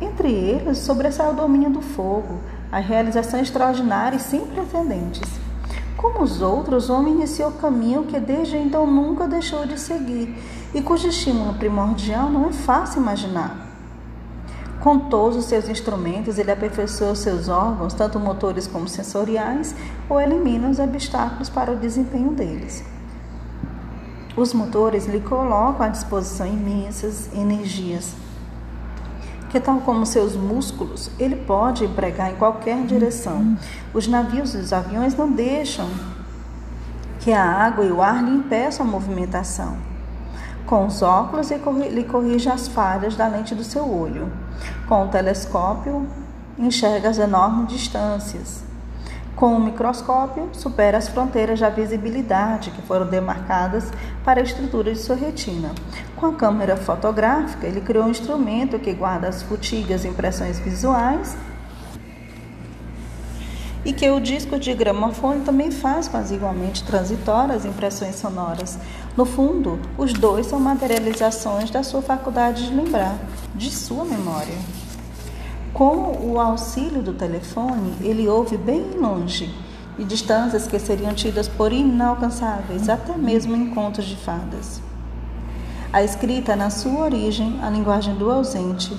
Entre 0.00 0.32
eles, 0.32 0.78
sobressai 0.78 1.30
o 1.30 1.34
domínio 1.34 1.70
do 1.70 1.82
fogo, 1.82 2.40
a 2.72 2.78
realização 2.78 3.40
extraordinária 3.40 4.16
e 4.16 4.20
sem 4.20 4.40
precedentes. 4.40 5.28
Como 5.96 6.22
os 6.22 6.40
outros, 6.40 6.88
o 6.88 6.94
homem 6.94 7.14
iniciou 7.14 7.50
o 7.50 7.58
caminho 7.58 8.04
que 8.04 8.18
desde 8.18 8.56
então 8.56 8.86
nunca 8.86 9.28
deixou 9.28 9.66
de 9.66 9.78
seguir 9.78 10.34
e 10.74 10.80
cujo 10.80 11.06
estímulo 11.08 11.54
primordial 11.54 12.30
não 12.30 12.48
é 12.48 12.52
fácil 12.52 13.02
imaginar. 13.02 13.69
Com 14.80 14.98
todos 14.98 15.36
os 15.36 15.44
seus 15.44 15.68
instrumentos, 15.68 16.38
ele 16.38 16.50
aperfeiçoa 16.50 17.14
seus 17.14 17.48
órgãos, 17.48 17.92
tanto 17.92 18.18
motores 18.18 18.66
como 18.66 18.88
sensoriais, 18.88 19.74
ou 20.08 20.18
elimina 20.18 20.70
os 20.70 20.78
obstáculos 20.78 21.50
para 21.50 21.70
o 21.70 21.76
desempenho 21.76 22.30
deles. 22.30 22.82
Os 24.34 24.54
motores 24.54 25.06
lhe 25.06 25.20
colocam 25.20 25.84
à 25.84 25.88
disposição 25.88 26.46
imensas 26.46 27.30
energias 27.34 28.14
que, 29.50 29.58
tal 29.58 29.80
como 29.80 30.06
seus 30.06 30.36
músculos, 30.36 31.10
ele 31.18 31.36
pode 31.36 31.84
empregar 31.84 32.30
em 32.30 32.36
qualquer 32.36 32.86
direção. 32.86 33.58
Os 33.92 34.06
navios 34.06 34.54
e 34.54 34.58
os 34.58 34.72
aviões 34.72 35.14
não 35.16 35.30
deixam 35.30 35.88
que 37.18 37.32
a 37.32 37.44
água 37.44 37.84
e 37.84 37.90
o 37.90 38.00
ar 38.00 38.22
lhe 38.22 38.30
impeçam 38.30 38.86
a 38.86 38.88
movimentação. 38.88 39.76
Com 40.66 40.86
os 40.86 41.02
óculos, 41.02 41.50
ele 41.50 42.04
corrige 42.04 42.48
as 42.48 42.68
falhas 42.68 43.16
da 43.16 43.26
lente 43.26 43.56
do 43.56 43.64
seu 43.64 43.84
olho. 43.92 44.30
Com 44.90 45.04
o 45.04 45.06
telescópio, 45.08 46.04
enxerga 46.58 47.10
as 47.10 47.16
enormes 47.16 47.68
distâncias. 47.68 48.64
Com 49.36 49.54
o 49.54 49.60
microscópio, 49.60 50.48
supera 50.52 50.98
as 50.98 51.06
fronteiras 51.06 51.60
da 51.60 51.70
visibilidade 51.70 52.72
que 52.72 52.82
foram 52.82 53.06
demarcadas 53.06 53.88
para 54.24 54.40
a 54.40 54.42
estrutura 54.42 54.92
de 54.92 54.98
sua 54.98 55.14
retina. 55.14 55.70
Com 56.16 56.26
a 56.26 56.34
câmera 56.34 56.76
fotográfica, 56.76 57.68
ele 57.68 57.80
criou 57.80 58.04
um 58.06 58.10
instrumento 58.10 58.80
que 58.80 58.92
guarda 58.92 59.28
as 59.28 59.44
futigas 59.44 60.04
impressões 60.04 60.58
visuais 60.58 61.36
e 63.84 63.92
que 63.92 64.10
o 64.10 64.18
disco 64.18 64.58
de 64.58 64.74
gramofone 64.74 65.44
também 65.44 65.70
faz 65.70 66.08
quase 66.08 66.34
igualmente 66.34 66.82
transitórias 66.82 67.64
impressões 67.64 68.16
sonoras. 68.16 68.76
No 69.16 69.24
fundo, 69.24 69.78
os 69.96 70.12
dois 70.12 70.46
são 70.46 70.58
materializações 70.58 71.70
da 71.70 71.84
sua 71.84 72.02
faculdade 72.02 72.66
de 72.66 72.74
lembrar, 72.74 73.16
de 73.54 73.70
sua 73.70 74.04
memória. 74.04 74.79
Com 75.72 76.18
o 76.20 76.40
auxílio 76.40 77.00
do 77.00 77.12
telefone, 77.12 77.94
ele 78.00 78.28
ouve 78.28 78.56
bem 78.56 78.90
longe 78.98 79.54
e 79.98 80.04
distâncias 80.04 80.66
que 80.66 80.78
seriam 80.78 81.14
tidas 81.14 81.48
por 81.48 81.72
inalcançáveis, 81.72 82.88
até 82.88 83.16
mesmo 83.16 83.54
em 83.54 83.70
contos 83.70 84.04
de 84.04 84.16
fadas. 84.16 84.82
A 85.92 86.02
escrita, 86.02 86.54
na 86.54 86.70
sua 86.70 87.00
origem, 87.00 87.58
a 87.62 87.70
linguagem 87.70 88.14
do 88.14 88.30
ausente, 88.30 88.96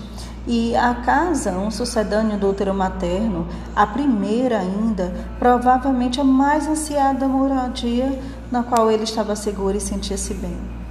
e 0.47 0.75
a 0.75 0.95
casa, 0.95 1.51
um 1.51 1.69
sucedâneo 1.69 2.37
do 2.37 2.49
útero 2.49 2.73
materno, 2.73 3.47
a 3.75 3.85
primeira 3.85 4.59
ainda, 4.59 5.13
provavelmente 5.37 6.19
a 6.19 6.23
mais 6.23 6.67
ansiada 6.67 7.27
moradia 7.27 8.19
na 8.51 8.63
qual 8.63 8.89
ele 8.89 9.03
estava 9.03 9.35
seguro 9.35 9.77
e 9.77 9.81
sentia-se 9.81 10.33
bem 10.33 10.81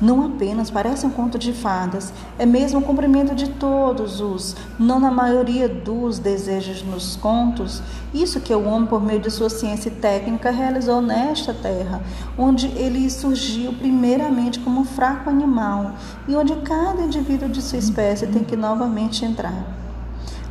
não 0.00 0.26
apenas 0.26 0.70
parece 0.70 1.06
um 1.06 1.10
conto 1.10 1.38
de 1.38 1.52
fadas, 1.52 2.12
é 2.38 2.44
mesmo 2.44 2.80
o 2.80 2.82
cumprimento 2.82 3.34
de 3.34 3.48
todos 3.50 4.20
os, 4.20 4.56
não 4.78 4.98
na 4.98 5.10
maioria 5.10 5.68
dos 5.68 6.18
desejos 6.18 6.82
nos 6.82 7.16
contos, 7.16 7.82
isso 8.12 8.40
que 8.40 8.54
o 8.54 8.64
homem, 8.66 8.88
por 8.88 9.02
meio 9.02 9.20
de 9.20 9.30
sua 9.30 9.48
ciência 9.48 9.88
e 9.88 9.92
técnica, 9.92 10.50
realizou 10.50 11.00
nesta 11.00 11.54
terra, 11.54 12.02
onde 12.36 12.66
ele 12.76 13.08
surgiu 13.10 13.72
primeiramente 13.72 14.60
como 14.60 14.80
um 14.80 14.84
fraco 14.84 15.30
animal 15.30 15.92
e 16.28 16.34
onde 16.34 16.54
cada 16.56 17.02
indivíduo 17.02 17.48
de 17.48 17.62
sua 17.62 17.78
espécie 17.78 18.26
tem 18.26 18.44
que 18.44 18.56
novamente 18.56 19.24
entrar, 19.24 19.64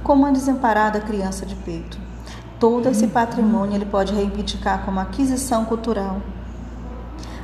como 0.03 0.23
uma 0.23 0.31
desamparada 0.31 0.99
criança 0.99 1.45
de 1.45 1.55
peito. 1.55 1.97
Todo 2.59 2.87
esse 2.87 3.07
patrimônio 3.07 3.75
ele 3.75 3.85
pode 3.85 4.13
reivindicar 4.13 4.85
como 4.85 4.99
aquisição 4.99 5.65
cultural 5.65 6.21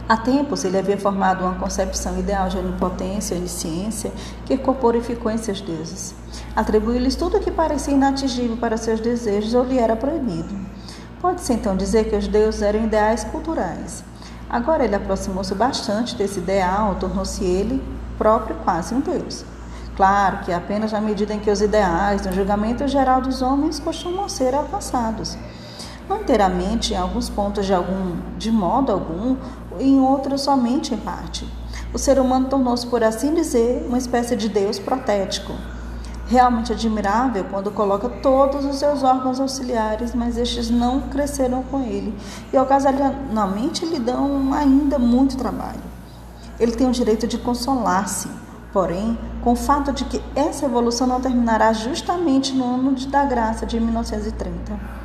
Há 0.10 0.18
tempos 0.18 0.66
ele 0.66 0.75
havia 0.75 0.98
formado 0.98 1.46
uma 1.46 1.54
concepção 1.54 2.18
ideal 2.18 2.50
de 2.50 2.58
onipotência 2.58 3.36
e 3.36 3.38
onisciência 3.38 4.12
que 4.44 4.58
corporificou 4.58 5.32
em 5.32 5.38
seus 5.38 5.62
deuses. 5.62 6.16
Atribuiu-lhes 6.56 7.16
tudo 7.16 7.38
o 7.38 7.39
que 7.39 7.51
parecia 7.51 7.94
inatingível 7.94 8.58
para 8.58 8.75
seus 8.75 9.00
desejos 9.00 9.54
ou 9.54 9.63
lhe 9.63 9.78
era 9.78 9.96
proibido. 9.96 10.50
Pode-se 11.22 11.54
então 11.54 11.78
dizer 11.78 12.10
que 12.10 12.16
os 12.16 12.28
deuses 12.28 12.63
eram 12.63 12.86
ideais 12.86 13.24
culturais. 13.24 14.04
Agora 14.50 14.84
ele 14.84 14.96
aproximou-se 14.96 15.54
bastante 15.54 16.16
desse 16.16 16.39
ideal, 16.39 16.96
tornou-se 16.96 17.44
ele 17.44 17.80
próprio 18.18 18.56
quase 18.63 18.96
um 18.96 19.01
deus. 19.01 19.46
Claro 19.96 20.39
que 20.39 20.51
apenas 20.51 20.92
na 20.92 21.01
medida 21.01 21.36
em 21.36 21.39
que 21.39 21.51
os 21.51 21.62
ideais, 21.62 22.25
no 22.25 22.34
julgamento 22.34 22.88
geral 22.88 23.22
dos 23.22 23.44
homens, 23.44 23.80
costumam 23.80 24.28
ser 24.28 24.56
alcançados 24.56 25.38
não 26.10 26.22
inteiramente, 26.22 26.94
em 26.94 26.98
alguns 26.98 27.30
pontos 27.30 27.68
de 27.68 27.74
algum, 27.74 28.18
de 28.38 28.51
modo 28.51 28.92
algum, 28.92 29.38
em 29.80 30.00
outros 30.00 30.42
somente 30.42 30.94
em 30.94 30.98
parte. 30.98 31.48
O 31.94 31.98
ser 31.98 32.20
humano 32.20 32.48
tornou-se, 32.48 32.86
por 32.86 33.04
assim 33.04 33.34
dizer, 33.34 33.86
uma 33.88 33.98
espécie 33.98 34.36
de 34.36 34.48
Deus 34.48 34.78
protético. 34.78 35.54
Realmente 36.28 36.72
admirável 36.72 37.46
quando 37.50 37.72
coloca 37.72 38.08
todos 38.08 38.64
os 38.64 38.76
seus 38.76 39.02
órgãos 39.02 39.40
auxiliares, 39.40 40.14
mas 40.14 40.38
estes 40.38 40.70
não 40.70 41.02
cresceram 41.10 41.64
com 41.64 41.82
ele 41.82 42.16
e 42.54 42.58
ocasionalmente 42.58 43.84
lhe 43.86 43.98
dão 43.98 44.54
ainda 44.54 45.00
muito 45.00 45.36
trabalho. 45.36 45.82
Ele 46.60 46.74
tem 46.74 46.88
o 46.88 46.92
direito 46.92 47.26
de 47.26 47.40
consolar-se, 47.40 48.30
porém, 48.72 49.18
com 49.44 49.54
o 49.54 49.56
fato 49.56 49.92
de 49.92 50.06
que 50.06 50.22
essa 50.36 50.66
evolução 50.66 51.08
não 51.08 51.20
terminará 51.20 51.74
justamente 51.74 52.54
no 52.54 52.76
ano 52.76 52.92
da 53.08 53.24
graça 53.26 53.66
de 53.66 53.80
1930. 53.80 54.99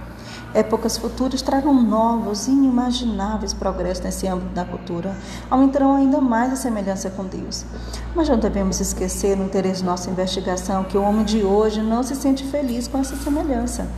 Épocas 0.55 0.97
futuras 0.97 1.43
trarão 1.43 1.75
novos, 1.75 2.47
inimagináveis 2.47 3.53
progressos 3.53 4.05
nesse 4.05 4.29
âmbito 4.29 4.55
da 4.55 4.65
cultura, 4.65 5.17
aumentarão 5.51 5.97
ainda 5.97 6.21
mais 6.21 6.53
a 6.53 6.57
semelhança 6.57 7.11
com 7.11 7.25
Deus. 7.25 7.65
Mas 8.15 8.29
não 8.29 8.39
devemos 8.39 8.79
esquecer, 8.81 9.37
no 9.37 9.47
interesse 9.47 9.81
de 9.81 9.87
nossa 9.87 10.09
investigação, 10.09 10.85
que 10.85 10.97
o 10.97 11.03
homem 11.03 11.25
de 11.25 11.43
hoje 11.43 11.83
não 11.83 12.05
se 12.05 12.15
sente 12.15 12.45
feliz 12.45 12.87
com 12.87 12.99
essa 12.99 13.17
semelhança. 13.17 13.89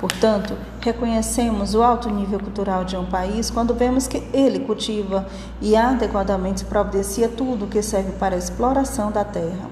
Portanto, 0.00 0.56
reconhecemos 0.80 1.74
o 1.74 1.82
alto 1.82 2.08
nível 2.08 2.38
cultural 2.38 2.84
de 2.84 2.96
um 2.96 3.04
país 3.04 3.50
quando 3.50 3.74
vemos 3.74 4.06
que 4.06 4.22
ele 4.32 4.60
cultiva 4.60 5.26
e 5.60 5.76
adequadamente 5.76 6.64
providencia 6.64 7.28
tudo 7.28 7.66
que 7.66 7.82
serve 7.82 8.12
para 8.12 8.36
a 8.36 8.38
exploração 8.38 9.10
da 9.10 9.24
terra 9.24 9.68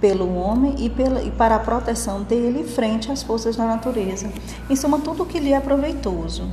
pelo 0.00 0.36
homem 0.36 0.74
e, 0.78 0.88
pela, 0.88 1.22
e 1.22 1.30
para 1.30 1.56
a 1.56 1.60
proteção 1.60 2.22
dele 2.22 2.64
frente 2.64 3.10
às 3.10 3.22
forças 3.22 3.56
da 3.56 3.64
natureza. 3.64 4.30
Em 4.68 4.76
suma, 4.76 4.98
tudo 5.00 5.22
o 5.22 5.26
que 5.26 5.38
lhe 5.38 5.52
é 5.52 5.60
proveitoso. 5.60 6.48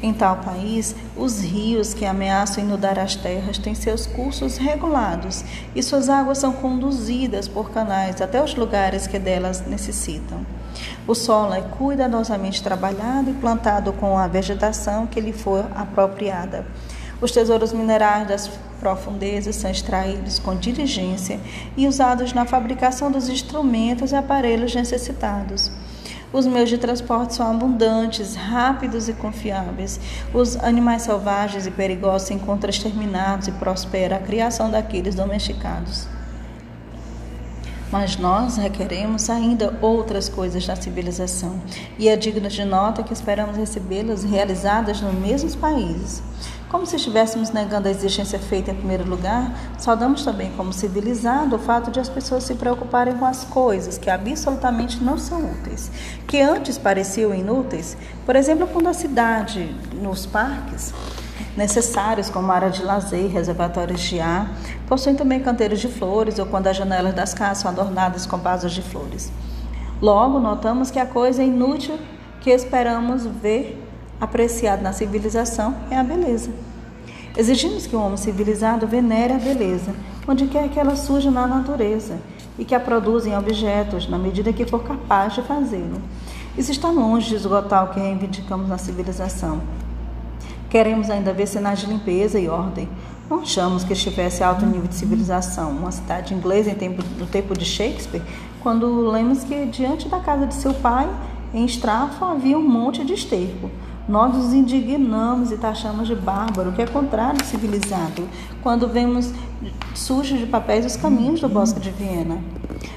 Em 0.00 0.14
tal 0.14 0.36
país, 0.36 0.94
os 1.16 1.40
rios 1.40 1.92
que 1.92 2.04
ameaçam 2.04 2.62
inundar 2.62 3.00
as 3.00 3.16
terras 3.16 3.58
têm 3.58 3.74
seus 3.74 4.06
cursos 4.06 4.56
regulados 4.56 5.44
e 5.74 5.82
suas 5.82 6.08
águas 6.08 6.38
são 6.38 6.52
conduzidas 6.52 7.48
por 7.48 7.70
canais 7.70 8.20
até 8.20 8.42
os 8.42 8.54
lugares 8.54 9.08
que 9.08 9.18
delas 9.18 9.66
necessitam. 9.66 10.46
O 11.04 11.16
solo 11.16 11.52
é 11.52 11.62
cuidadosamente 11.62 12.62
trabalhado 12.62 13.30
e 13.30 13.34
plantado 13.34 13.92
com 13.92 14.16
a 14.16 14.28
vegetação 14.28 15.04
que 15.04 15.20
lhe 15.20 15.32
for 15.32 15.66
apropriada. 15.74 16.64
Os 17.20 17.32
tesouros 17.32 17.72
minerais 17.72 18.28
das 18.28 18.48
profundezas 18.80 19.56
são 19.56 19.70
extraídos 19.70 20.38
com 20.38 20.56
diligência 20.56 21.40
e 21.76 21.86
usados 21.86 22.32
na 22.32 22.44
fabricação 22.44 23.10
dos 23.10 23.28
instrumentos 23.28 24.12
e 24.12 24.16
aparelhos 24.16 24.74
necessitados. 24.74 25.70
Os 26.30 26.46
meios 26.46 26.68
de 26.68 26.76
transporte 26.76 27.34
são 27.34 27.50
abundantes, 27.50 28.34
rápidos 28.34 29.08
e 29.08 29.14
confiáveis. 29.14 29.98
Os 30.34 30.56
animais 30.56 31.02
selvagens 31.02 31.66
e 31.66 31.70
perigosos 31.70 32.28
se 32.28 32.34
encontram 32.34 32.68
exterminados 32.68 33.48
e 33.48 33.52
prospera 33.52 34.16
a 34.16 34.20
criação 34.20 34.70
daqueles 34.70 35.14
domesticados. 35.14 36.06
Mas 37.90 38.18
nós 38.18 38.58
requeremos 38.58 39.30
ainda 39.30 39.78
outras 39.80 40.28
coisas 40.28 40.66
da 40.66 40.76
civilização, 40.76 41.58
e 41.98 42.06
é 42.06 42.16
digno 42.16 42.46
de 42.46 42.62
nota 42.62 43.02
que 43.02 43.14
esperamos 43.14 43.56
recebê-las 43.56 44.24
realizadas 44.24 45.00
nos 45.00 45.14
mesmos 45.14 45.56
países. 45.56 46.22
Como 46.68 46.84
se 46.84 46.96
estivéssemos 46.96 47.50
negando 47.50 47.88
a 47.88 47.90
exigência 47.90 48.38
feita 48.38 48.70
em 48.70 48.74
primeiro 48.74 49.08
lugar, 49.08 49.50
saudamos 49.78 50.22
também 50.22 50.52
como 50.52 50.70
civilizado 50.70 51.56
o 51.56 51.58
fato 51.58 51.90
de 51.90 51.98
as 51.98 52.10
pessoas 52.10 52.44
se 52.44 52.56
preocuparem 52.56 53.16
com 53.16 53.24
as 53.24 53.42
coisas 53.42 53.96
que 53.96 54.10
absolutamente 54.10 55.02
não 55.02 55.16
são 55.16 55.50
úteis, 55.50 55.90
que 56.26 56.38
antes 56.42 56.76
pareciam 56.76 57.34
inúteis, 57.34 57.96
por 58.26 58.36
exemplo, 58.36 58.66
quando 58.66 58.88
a 58.88 58.92
cidade, 58.92 59.74
nos 59.94 60.26
parques, 60.26 60.92
necessários 61.56 62.28
como 62.28 62.52
área 62.52 62.68
de 62.68 62.82
lazer, 62.82 63.30
reservatórios 63.30 64.02
de 64.02 64.20
ar, 64.20 64.50
possuem 64.86 65.16
também 65.16 65.40
canteiros 65.40 65.80
de 65.80 65.88
flores 65.88 66.38
ou 66.38 66.44
quando 66.44 66.66
as 66.66 66.76
janelas 66.76 67.14
das 67.14 67.32
casas 67.32 67.58
são 67.58 67.70
adornadas 67.70 68.26
com 68.26 68.36
vasos 68.36 68.72
de 68.72 68.82
flores. 68.82 69.32
Logo, 70.02 70.38
notamos 70.38 70.90
que 70.90 70.98
a 70.98 71.06
coisa 71.06 71.42
é 71.42 71.46
inútil 71.46 71.98
que 72.42 72.50
esperamos 72.50 73.24
ver 73.24 73.87
apreciado 74.20 74.82
na 74.82 74.92
civilização 74.92 75.74
é 75.90 75.96
a 75.96 76.02
beleza. 76.02 76.50
Exigimos 77.36 77.86
que 77.86 77.94
o 77.94 78.00
homem 78.00 78.16
civilizado 78.16 78.86
venere 78.86 79.32
a 79.32 79.38
beleza, 79.38 79.94
onde 80.26 80.46
quer 80.46 80.68
que 80.68 80.80
ela 80.80 80.96
surja 80.96 81.30
na 81.30 81.46
natureza, 81.46 82.18
e 82.58 82.64
que 82.64 82.74
a 82.74 82.80
produza 82.80 83.28
em 83.28 83.36
objetos, 83.36 84.08
na 84.08 84.18
medida 84.18 84.52
que 84.52 84.66
for 84.66 84.82
capaz 84.82 85.34
de 85.34 85.42
fazê-lo. 85.42 86.02
Isso 86.56 86.72
está 86.72 86.90
longe 86.90 87.28
de 87.28 87.36
esgotar 87.36 87.84
o 87.84 87.88
que 87.94 88.00
reivindicamos 88.00 88.68
na 88.68 88.76
civilização. 88.76 89.60
Queremos 90.68 91.08
ainda 91.08 91.32
ver 91.32 91.46
sinais 91.46 91.78
de 91.78 91.86
limpeza 91.86 92.40
e 92.40 92.48
ordem. 92.48 92.88
Não 93.30 93.40
achamos 93.40 93.84
que 93.84 93.92
estivesse 93.92 94.42
alto 94.42 94.66
nível 94.66 94.88
de 94.88 94.94
civilização, 94.96 95.70
uma 95.70 95.92
cidade 95.92 96.34
inglesa 96.34 96.70
em 96.70 96.74
tempo, 96.74 97.02
no 97.18 97.26
tempo 97.26 97.56
de 97.56 97.64
Shakespeare, 97.64 98.22
quando 98.60 99.08
lemos 99.08 99.44
que 99.44 99.66
diante 99.66 100.08
da 100.08 100.18
casa 100.18 100.46
de 100.46 100.54
seu 100.54 100.74
pai, 100.74 101.08
em 101.54 101.64
Straffo, 101.64 102.24
havia 102.24 102.58
um 102.58 102.68
monte 102.68 103.04
de 103.04 103.14
esterco. 103.14 103.70
Nós 104.08 104.34
nos 104.34 104.54
indignamos 104.54 105.52
e 105.52 105.58
taxamos 105.58 106.08
de 106.08 106.14
bárbaro, 106.14 106.72
que 106.72 106.80
é 106.80 106.86
contrário 106.86 107.44
civilizado, 107.44 108.26
quando 108.62 108.88
vemos 108.88 109.30
sujos 109.94 110.38
de 110.38 110.46
papéis 110.46 110.86
os 110.86 110.96
caminhos 110.96 111.42
do 111.42 111.48
bosque 111.48 111.78
de 111.78 111.90
Viena. 111.90 112.38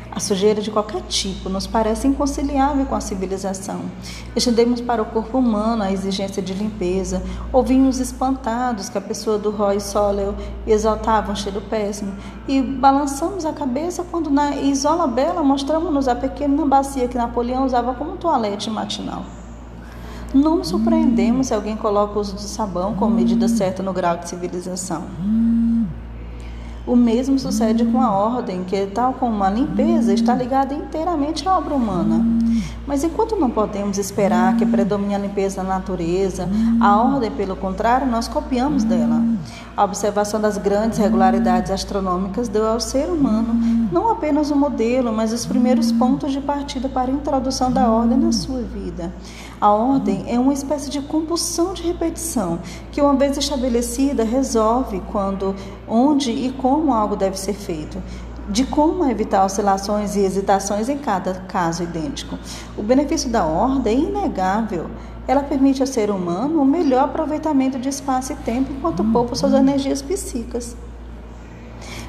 A 0.10 0.22
sujeira 0.22 0.62
de 0.62 0.72
qualquer 0.72 1.02
tipo 1.04 1.50
nos 1.50 1.68
parece 1.68 2.08
inconciliável 2.08 2.86
com 2.86 2.96
a 2.96 3.02
civilização. 3.02 3.82
Estendemos 4.36 4.80
para 4.80 5.02
o 5.02 5.06
corpo 5.06 5.38
humano 5.38 5.84
a 5.84 5.92
exigência 5.92 6.42
de 6.42 6.54
limpeza. 6.54 7.22
Ouvimos 7.52 8.00
espantados 8.00 8.88
que 8.88 8.98
a 8.98 9.02
pessoa 9.02 9.38
do 9.38 9.52
Roy 9.52 9.82
Solel 9.82 10.34
exaltava 10.66 11.32
um 11.32 11.36
cheiro 11.36 11.62
péssimo. 11.62 12.14
E 12.48 12.62
balançamos 12.62 13.44
a 13.44 13.52
cabeça 13.52 14.06
quando 14.10 14.30
na 14.30 14.56
Isola 14.56 15.08
Bela 15.08 15.44
mostramos-nos 15.44 16.08
a 16.08 16.16
pequena 16.16 16.66
bacia 16.66 17.08
que 17.08 17.18
Napoleão 17.18 17.66
usava 17.66 17.94
como 17.94 18.16
toalete 18.16 18.70
matinal. 18.70 19.26
Não 20.34 20.58
nos 20.58 20.70
surpreendemos 20.70 21.48
se 21.48 21.54
alguém 21.54 21.76
coloca 21.76 22.18
o 22.18 22.22
uso 22.22 22.36
do 22.36 22.42
sabão 22.42 22.94
como 22.96 23.16
medida 23.16 23.48
certa 23.48 23.84
no 23.84 23.92
grau 23.92 24.18
de 24.18 24.30
civilização. 24.30 25.04
O 26.88 26.96
mesmo 26.96 27.38
sucede 27.38 27.86
com 27.86 28.02
a 28.02 28.12
ordem, 28.12 28.64
que, 28.64 28.88
tal 28.88 29.14
como 29.14 29.44
a 29.44 29.50
limpeza, 29.50 30.14
está 30.14 30.34
ligada 30.34 30.74
inteiramente 30.74 31.48
à 31.48 31.58
obra 31.58 31.76
humana. 31.76 32.26
Mas 32.86 33.04
enquanto 33.04 33.36
não 33.36 33.50
podemos 33.50 33.98
esperar 33.98 34.58
que 34.58 34.66
predomine 34.66 35.16
a 35.16 35.20
limpeza 35.20 35.58
da 35.58 35.68
natureza, 35.68 36.48
a 36.80 36.98
ordem, 37.02 37.32
pelo 37.32 37.56
contrário, 37.56 38.08
nós 38.08 38.28
copiamos 38.28 38.84
dela. 38.84 39.22
A 39.76 39.84
observação 39.84 40.40
das 40.42 40.58
grandes 40.58 40.98
regularidades 40.98 41.72
astronômicas 41.72 42.48
deu 42.48 42.68
ao 42.68 42.80
ser 42.80 43.08
humano 43.10 43.54
não 43.92 44.10
apenas 44.10 44.50
o 44.52 44.56
modelo, 44.56 45.12
mas 45.12 45.34
os 45.34 45.46
primeiros 45.46 45.92
pontos 45.92 46.32
de 46.32 46.40
partida 46.40 46.88
para 46.88 47.12
a 47.12 47.14
introdução 47.14 47.72
da 47.72 47.90
ordem 47.90 48.18
na 48.18 48.32
sua 48.32 48.62
vida. 48.62 49.14
A 49.60 49.70
ordem 49.70 50.26
é 50.28 50.40
uma 50.40 50.54
espécie 50.54 50.90
de 50.90 51.02
compulsão 51.02 51.74
de 51.74 51.84
repetição, 51.84 52.60
que 52.92 53.02
uma 53.02 53.14
vez 53.16 53.38
estabelecida 53.38 54.24
resolve 54.24 55.02
quando, 55.12 55.56
onde 55.88 56.32
e 56.32 56.52
como 56.54 56.94
algo 56.94 57.16
deve 57.16 57.38
ser 57.38 57.54
feito 57.54 58.02
de 58.50 58.66
como 58.66 59.10
evitar 59.10 59.46
oscilações 59.46 60.16
e 60.16 60.20
hesitações 60.20 60.90
em 60.90 60.98
cada 60.98 61.34
caso 61.48 61.84
idêntico. 61.84 62.38
O 62.78 62.84
benefício 62.84 63.30
da 63.30 63.46
ordem 63.46 64.06
é 64.06 64.10
inegável. 64.10 64.88
Ela 65.28 65.44
permite 65.44 65.82
ao 65.82 65.88
ser 65.88 66.10
humano 66.10 66.62
o 66.62 66.66
melhor 66.66 67.06
aproveitamento 67.06 67.80
de 67.80 67.90
espaço 67.90 68.34
e 68.34 68.36
tempo 68.38 68.72
enquanto 68.72 69.04
poupa 69.04 69.36
suas 69.36 69.54
energias 69.54 70.02
psíquicas. 70.02 70.76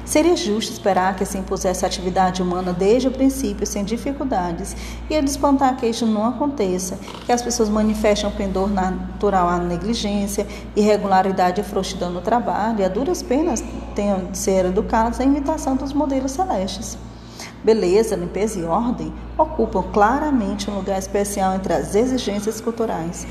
Seria 0.05 0.35
justo 0.35 0.73
esperar 0.73 1.15
que 1.15 1.25
se 1.25 1.37
impusesse 1.37 1.85
a 1.85 1.87
atividade 1.87 2.41
humana 2.41 2.73
desde 2.73 3.07
o 3.07 3.11
princípio, 3.11 3.65
sem 3.65 3.85
dificuldades, 3.85 4.75
e 5.09 5.13
ele 5.13 5.27
espantar 5.27 5.77
que 5.77 5.87
isso 5.87 6.05
não 6.05 6.25
aconteça, 6.25 6.99
que 7.25 7.31
as 7.31 7.41
pessoas 7.41 7.69
manifestem 7.69 8.29
um 8.29 8.33
pendor 8.33 8.69
natural 8.69 9.47
à 9.47 9.57
negligência, 9.57 10.45
irregularidade 10.75 11.61
e 11.61 11.63
frouxidão 11.63 12.11
no 12.11 12.21
trabalho, 12.21 12.81
e 12.81 12.83
a 12.83 12.89
duras 12.89 13.23
penas 13.23 13.63
tenham 13.95 14.25
de 14.25 14.37
ser 14.37 14.65
educadas 14.65 15.21
à 15.21 15.23
imitação 15.23 15.75
dos 15.75 15.93
modelos 15.93 16.33
celestes. 16.33 16.97
Beleza, 17.63 18.17
limpeza 18.17 18.59
e 18.59 18.63
ordem 18.65 19.13
ocupam 19.37 19.83
claramente 19.83 20.69
um 20.69 20.75
lugar 20.75 20.99
especial 20.99 21.55
entre 21.55 21.71
as 21.71 21.95
exigências 21.95 22.59
culturais 22.59 23.25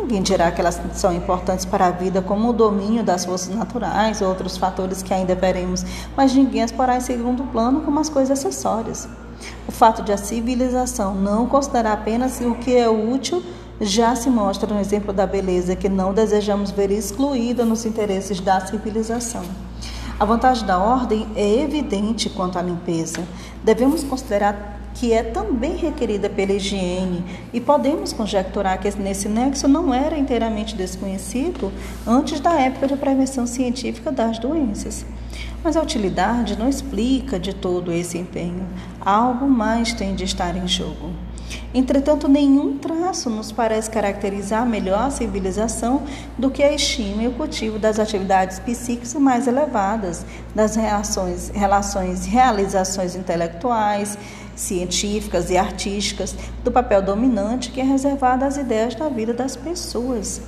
Ninguém 0.00 0.22
dirá 0.22 0.50
que 0.50 0.60
elas 0.62 0.80
são 0.94 1.12
importantes 1.12 1.66
para 1.66 1.86
a 1.86 1.90
vida, 1.90 2.22
como 2.22 2.48
o 2.48 2.52
domínio 2.54 3.04
das 3.04 3.26
forças 3.26 3.54
naturais 3.54 4.22
ou 4.22 4.28
outros 4.28 4.56
fatores 4.56 5.02
que 5.02 5.12
ainda 5.12 5.34
veremos, 5.34 5.84
mas 6.16 6.34
ninguém 6.34 6.62
as 6.62 6.72
porá 6.72 6.96
em 6.96 7.00
segundo 7.00 7.44
plano 7.44 7.82
como 7.82 8.00
as 8.00 8.08
coisas 8.08 8.38
acessórias. 8.38 9.06
O 9.68 9.72
fato 9.72 10.02
de 10.02 10.10
a 10.10 10.16
civilização 10.16 11.14
não 11.14 11.46
considerar 11.46 11.92
apenas 11.92 12.40
o 12.40 12.54
que 12.54 12.74
é 12.74 12.88
útil 12.88 13.42
já 13.78 14.16
se 14.16 14.30
mostra 14.30 14.72
no 14.72 14.80
exemplo 14.80 15.12
da 15.12 15.26
beleza 15.26 15.76
que 15.76 15.88
não 15.88 16.14
desejamos 16.14 16.70
ver 16.70 16.90
excluída 16.90 17.62
nos 17.62 17.84
interesses 17.84 18.40
da 18.40 18.58
civilização. 18.66 19.42
A 20.18 20.24
vantagem 20.24 20.66
da 20.66 20.78
ordem 20.78 21.28
é 21.36 21.62
evidente 21.62 22.30
quanto 22.30 22.58
à 22.58 22.62
limpeza. 22.62 23.22
Devemos 23.62 24.02
considerar 24.02 24.79
que 25.00 25.14
é 25.14 25.22
também 25.22 25.76
requerida 25.76 26.28
pela 26.28 26.52
higiene, 26.52 27.24
e 27.54 27.58
podemos 27.58 28.12
conjecturar 28.12 28.78
que 28.78 28.90
nesse 28.98 29.30
nexo 29.30 29.66
não 29.66 29.94
era 29.94 30.18
inteiramente 30.18 30.76
desconhecido 30.76 31.72
antes 32.06 32.38
da 32.38 32.52
época 32.60 32.86
de 32.86 32.96
prevenção 32.98 33.46
científica 33.46 34.12
das 34.12 34.38
doenças. 34.38 35.06
Mas 35.64 35.74
a 35.74 35.80
utilidade 35.80 36.54
não 36.54 36.68
explica 36.68 37.40
de 37.40 37.54
todo 37.54 37.90
esse 37.90 38.18
empenho. 38.18 38.66
Algo 39.00 39.48
mais 39.48 39.94
tem 39.94 40.14
de 40.14 40.24
estar 40.24 40.54
em 40.54 40.68
jogo. 40.68 41.10
Entretanto, 41.72 42.28
nenhum 42.28 42.78
traço 42.78 43.30
nos 43.30 43.50
parece 43.50 43.90
caracterizar 43.90 44.66
melhor 44.66 45.06
a 45.06 45.10
civilização 45.10 46.02
do 46.36 46.50
que 46.50 46.62
a 46.62 46.72
estima 46.72 47.22
e 47.22 47.28
o 47.28 47.32
cultivo 47.32 47.78
das 47.78 47.98
atividades 47.98 48.58
psíquicas 48.58 49.14
mais 49.14 49.46
elevadas, 49.46 50.26
das 50.54 50.76
relações, 50.76 51.48
relações 51.54 52.26
realizações 52.26 53.14
intelectuais, 53.14 54.18
científicas 54.54 55.50
e 55.50 55.56
artísticas, 55.56 56.34
do 56.62 56.70
papel 56.70 57.02
dominante 57.02 57.70
que 57.70 57.80
é 57.80 57.84
reservado 57.84 58.44
às 58.44 58.56
ideias 58.56 58.94
da 58.94 59.08
vida 59.08 59.32
das 59.32 59.56
pessoas. 59.56 60.40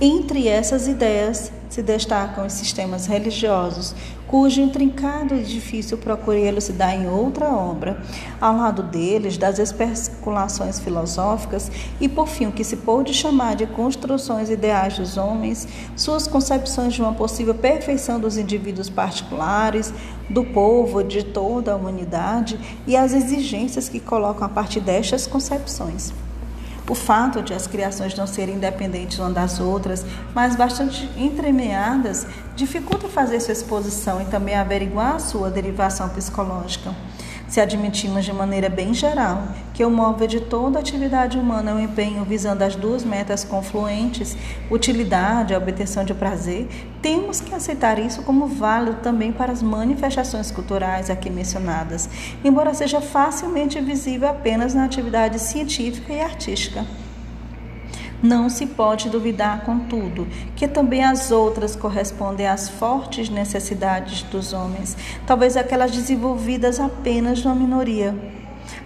Entre 0.00 0.48
essas 0.48 0.88
ideias 0.88 1.52
se 1.74 1.82
destacam 1.82 2.46
os 2.46 2.52
sistemas 2.52 3.06
religiosos, 3.06 3.96
cujo 4.28 4.60
intrincado 4.60 5.34
edifício 5.34 5.98
procurei 5.98 6.46
elucidar 6.46 6.94
em 6.94 7.08
outra 7.08 7.48
obra, 7.48 8.00
ao 8.40 8.56
lado 8.56 8.80
deles 8.84 9.36
das 9.36 9.58
especulações 9.58 10.78
filosóficas 10.78 11.72
e, 12.00 12.08
por 12.08 12.28
fim, 12.28 12.46
o 12.46 12.52
que 12.52 12.62
se 12.62 12.76
pôde 12.76 13.12
chamar 13.12 13.56
de 13.56 13.66
construções 13.66 14.50
ideais 14.50 14.96
dos 14.96 15.16
homens, 15.16 15.66
suas 15.96 16.28
concepções 16.28 16.94
de 16.94 17.02
uma 17.02 17.12
possível 17.12 17.56
perfeição 17.56 18.20
dos 18.20 18.38
indivíduos 18.38 18.88
particulares, 18.88 19.92
do 20.30 20.44
povo, 20.44 21.02
de 21.02 21.24
toda 21.24 21.72
a 21.72 21.76
humanidade 21.76 22.56
e 22.86 22.96
as 22.96 23.12
exigências 23.12 23.88
que 23.88 23.98
colocam 23.98 24.46
a 24.46 24.48
partir 24.48 24.78
destas 24.78 25.26
concepções. 25.26 26.12
O 26.88 26.94
fato 26.94 27.42
de 27.42 27.54
as 27.54 27.66
criações 27.66 28.14
não 28.14 28.26
serem 28.26 28.56
independentes 28.56 29.18
umas 29.18 29.32
das 29.32 29.58
outras, 29.58 30.04
mas 30.34 30.54
bastante 30.54 31.08
entremeadas, 31.16 32.26
dificulta 32.54 33.08
fazer 33.08 33.40
sua 33.40 33.52
exposição 33.52 34.20
e 34.20 34.26
também 34.26 34.54
averiguar 34.54 35.14
a 35.14 35.18
sua 35.18 35.50
derivação 35.50 36.10
psicológica. 36.10 36.94
Se 37.54 37.60
admitimos 37.60 38.24
de 38.24 38.32
maneira 38.32 38.68
bem 38.68 38.92
geral 38.92 39.44
que 39.72 39.84
o 39.84 39.88
móvel 39.88 40.26
de 40.26 40.40
toda 40.40 40.80
atividade 40.80 41.38
humana 41.38 41.70
é 41.70 41.74
o 41.74 41.78
empenho 41.78 42.24
visando 42.24 42.64
as 42.64 42.74
duas 42.74 43.04
metas 43.04 43.44
confluentes, 43.44 44.36
utilidade 44.68 45.52
e 45.52 45.56
obtenção 45.56 46.04
de 46.04 46.12
prazer, 46.12 46.66
temos 47.00 47.40
que 47.40 47.54
aceitar 47.54 47.96
isso 48.00 48.24
como 48.24 48.48
válido 48.48 48.96
também 49.02 49.30
para 49.30 49.52
as 49.52 49.62
manifestações 49.62 50.50
culturais 50.50 51.08
aqui 51.08 51.30
mencionadas, 51.30 52.10
embora 52.42 52.74
seja 52.74 53.00
facilmente 53.00 53.80
visível 53.80 54.30
apenas 54.30 54.74
na 54.74 54.84
atividade 54.84 55.38
científica 55.38 56.12
e 56.12 56.20
artística. 56.20 56.84
Não 58.24 58.48
se 58.48 58.64
pode 58.64 59.10
duvidar, 59.10 59.66
contudo, 59.66 60.26
que 60.56 60.66
também 60.66 61.04
as 61.04 61.30
outras 61.30 61.76
correspondem 61.76 62.46
às 62.46 62.70
fortes 62.70 63.28
necessidades 63.28 64.22
dos 64.22 64.54
homens, 64.54 64.96
talvez 65.26 65.58
aquelas 65.58 65.90
desenvolvidas 65.90 66.80
apenas 66.80 67.44
numa 67.44 67.54
minoria. 67.54 68.16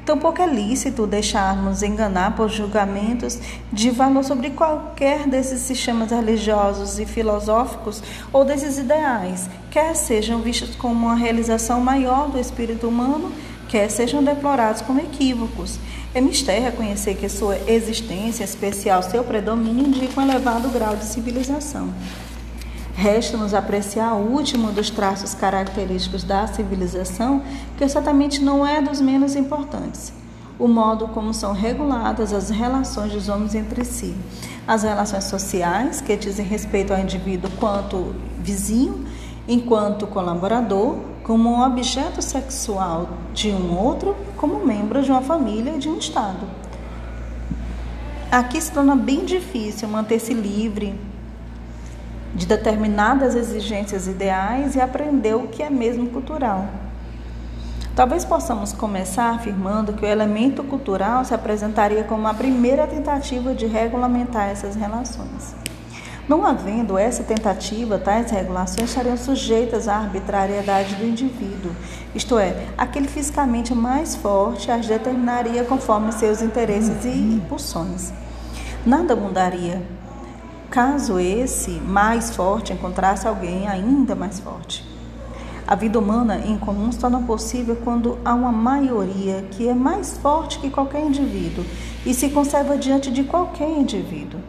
Tampouco 0.04 0.42
é 0.42 0.46
lícito 0.48 1.06
deixarmos 1.06 1.84
enganar 1.84 2.34
por 2.34 2.48
julgamentos 2.48 3.38
de 3.72 3.90
valor 3.90 4.24
sobre 4.24 4.50
qualquer 4.50 5.28
desses 5.28 5.60
sistemas 5.60 6.10
religiosos 6.10 6.98
e 6.98 7.06
filosóficos 7.06 8.02
ou 8.32 8.44
desses 8.44 8.76
ideais, 8.76 9.48
quer 9.70 9.94
sejam 9.94 10.40
vistos 10.40 10.74
como 10.74 11.06
uma 11.06 11.14
realização 11.14 11.80
maior 11.80 12.28
do 12.28 12.40
espírito 12.40 12.88
humano, 12.88 13.30
quer 13.68 13.88
sejam 13.88 14.20
deplorados 14.20 14.82
como 14.82 14.98
equívocos. 14.98 15.78
É 16.18 16.20
mistério 16.20 16.64
reconhecer 16.64 17.14
que 17.14 17.28
sua 17.28 17.56
existência 17.70 18.42
especial, 18.42 19.04
seu 19.04 19.22
predomínio, 19.22 19.86
indica 19.86 20.20
um 20.20 20.24
elevado 20.24 20.68
grau 20.68 20.96
de 20.96 21.04
civilização. 21.04 21.94
Resta-nos 22.92 23.54
apreciar 23.54 24.14
o 24.14 24.32
último 24.32 24.72
dos 24.72 24.90
traços 24.90 25.32
característicos 25.32 26.24
da 26.24 26.48
civilização, 26.48 27.40
que 27.76 27.88
certamente 27.88 28.42
não 28.42 28.66
é 28.66 28.82
dos 28.82 29.00
menos 29.00 29.36
importantes. 29.36 30.12
O 30.58 30.66
modo 30.66 31.06
como 31.06 31.32
são 31.32 31.52
reguladas 31.52 32.32
as 32.32 32.50
relações 32.50 33.12
dos 33.12 33.28
homens 33.28 33.54
entre 33.54 33.84
si. 33.84 34.12
As 34.66 34.82
relações 34.82 35.22
sociais, 35.22 36.00
que 36.00 36.16
dizem 36.16 36.44
respeito 36.44 36.92
ao 36.92 36.98
indivíduo 36.98 37.48
quanto 37.60 38.12
vizinho, 38.40 39.06
enquanto 39.46 40.04
colaborador, 40.08 40.96
como 41.28 41.50
um 41.50 41.62
objeto 41.62 42.22
sexual 42.22 43.10
de 43.34 43.50
um 43.50 43.76
outro, 43.78 44.16
como 44.38 44.64
membro 44.64 45.02
de 45.02 45.10
uma 45.10 45.20
família 45.20 45.72
e 45.72 45.78
de 45.78 45.86
um 45.86 45.98
Estado. 45.98 46.48
Aqui 48.32 48.58
se 48.58 48.72
torna 48.72 48.96
bem 48.96 49.26
difícil 49.26 49.86
manter-se 49.88 50.32
livre 50.32 50.98
de 52.34 52.46
determinadas 52.46 53.34
exigências 53.34 54.06
ideais 54.06 54.74
e 54.74 54.80
aprender 54.80 55.34
o 55.34 55.48
que 55.48 55.62
é 55.62 55.68
mesmo 55.68 56.08
cultural. 56.08 56.66
Talvez 57.94 58.24
possamos 58.24 58.72
começar 58.72 59.34
afirmando 59.34 59.92
que 59.92 60.06
o 60.06 60.08
elemento 60.08 60.64
cultural 60.64 61.26
se 61.26 61.34
apresentaria 61.34 62.04
como 62.04 62.26
a 62.26 62.32
primeira 62.32 62.86
tentativa 62.86 63.52
de 63.54 63.66
regulamentar 63.66 64.48
essas 64.48 64.74
relações. 64.74 65.67
Não 66.28 66.44
havendo 66.44 66.98
essa 66.98 67.24
tentativa, 67.24 67.98
tais 67.98 68.30
regulações 68.30 68.90
estariam 68.90 69.16
sujeitas 69.16 69.88
à 69.88 69.96
arbitrariedade 69.96 70.94
do 70.96 71.06
indivíduo, 71.06 71.72
isto 72.14 72.38
é, 72.38 72.66
aquele 72.76 73.08
fisicamente 73.08 73.74
mais 73.74 74.14
forte 74.14 74.70
as 74.70 74.86
determinaria 74.86 75.64
conforme 75.64 76.12
seus 76.12 76.42
interesses 76.42 77.02
e 77.06 77.08
impulsões. 77.08 78.12
Nada 78.84 79.16
mudaria 79.16 79.82
caso 80.70 81.18
esse 81.18 81.70
mais 81.70 82.36
forte 82.36 82.74
encontrasse 82.74 83.26
alguém 83.26 83.66
ainda 83.66 84.14
mais 84.14 84.38
forte. 84.38 84.86
A 85.66 85.74
vida 85.74 85.98
humana 85.98 86.42
em 86.44 86.58
comum 86.58 86.92
se 86.92 86.98
torna 86.98 87.22
possível 87.22 87.76
quando 87.76 88.18
há 88.22 88.34
uma 88.34 88.52
maioria 88.52 89.46
que 89.50 89.66
é 89.66 89.72
mais 89.72 90.18
forte 90.18 90.58
que 90.58 90.68
qualquer 90.68 91.06
indivíduo 91.06 91.64
e 92.04 92.12
se 92.12 92.28
conserva 92.28 92.76
diante 92.76 93.10
de 93.10 93.24
qualquer 93.24 93.70
indivíduo. 93.70 94.40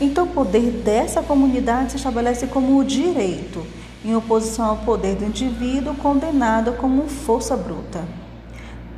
Então, 0.00 0.24
o 0.24 0.28
poder 0.28 0.70
dessa 0.70 1.22
comunidade 1.22 1.92
se 1.92 1.96
estabelece 1.96 2.46
como 2.46 2.78
o 2.78 2.84
direito, 2.84 3.66
em 4.04 4.14
oposição 4.14 4.66
ao 4.66 4.76
poder 4.78 5.16
do 5.16 5.24
indivíduo 5.24 5.94
condenado 5.94 6.74
como 6.74 7.08
força 7.08 7.56
bruta. 7.56 8.04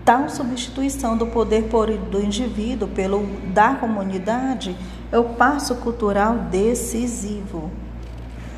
Tal 0.04 0.28
substituição 0.28 1.16
do 1.16 1.26
poder 1.26 1.68
do 2.10 2.22
indivíduo 2.22 2.88
pelo 2.88 3.26
da 3.52 3.74
comunidade 3.74 4.76
é 5.12 5.18
o 5.18 5.24
passo 5.24 5.76
cultural 5.76 6.34
decisivo. 6.50 7.70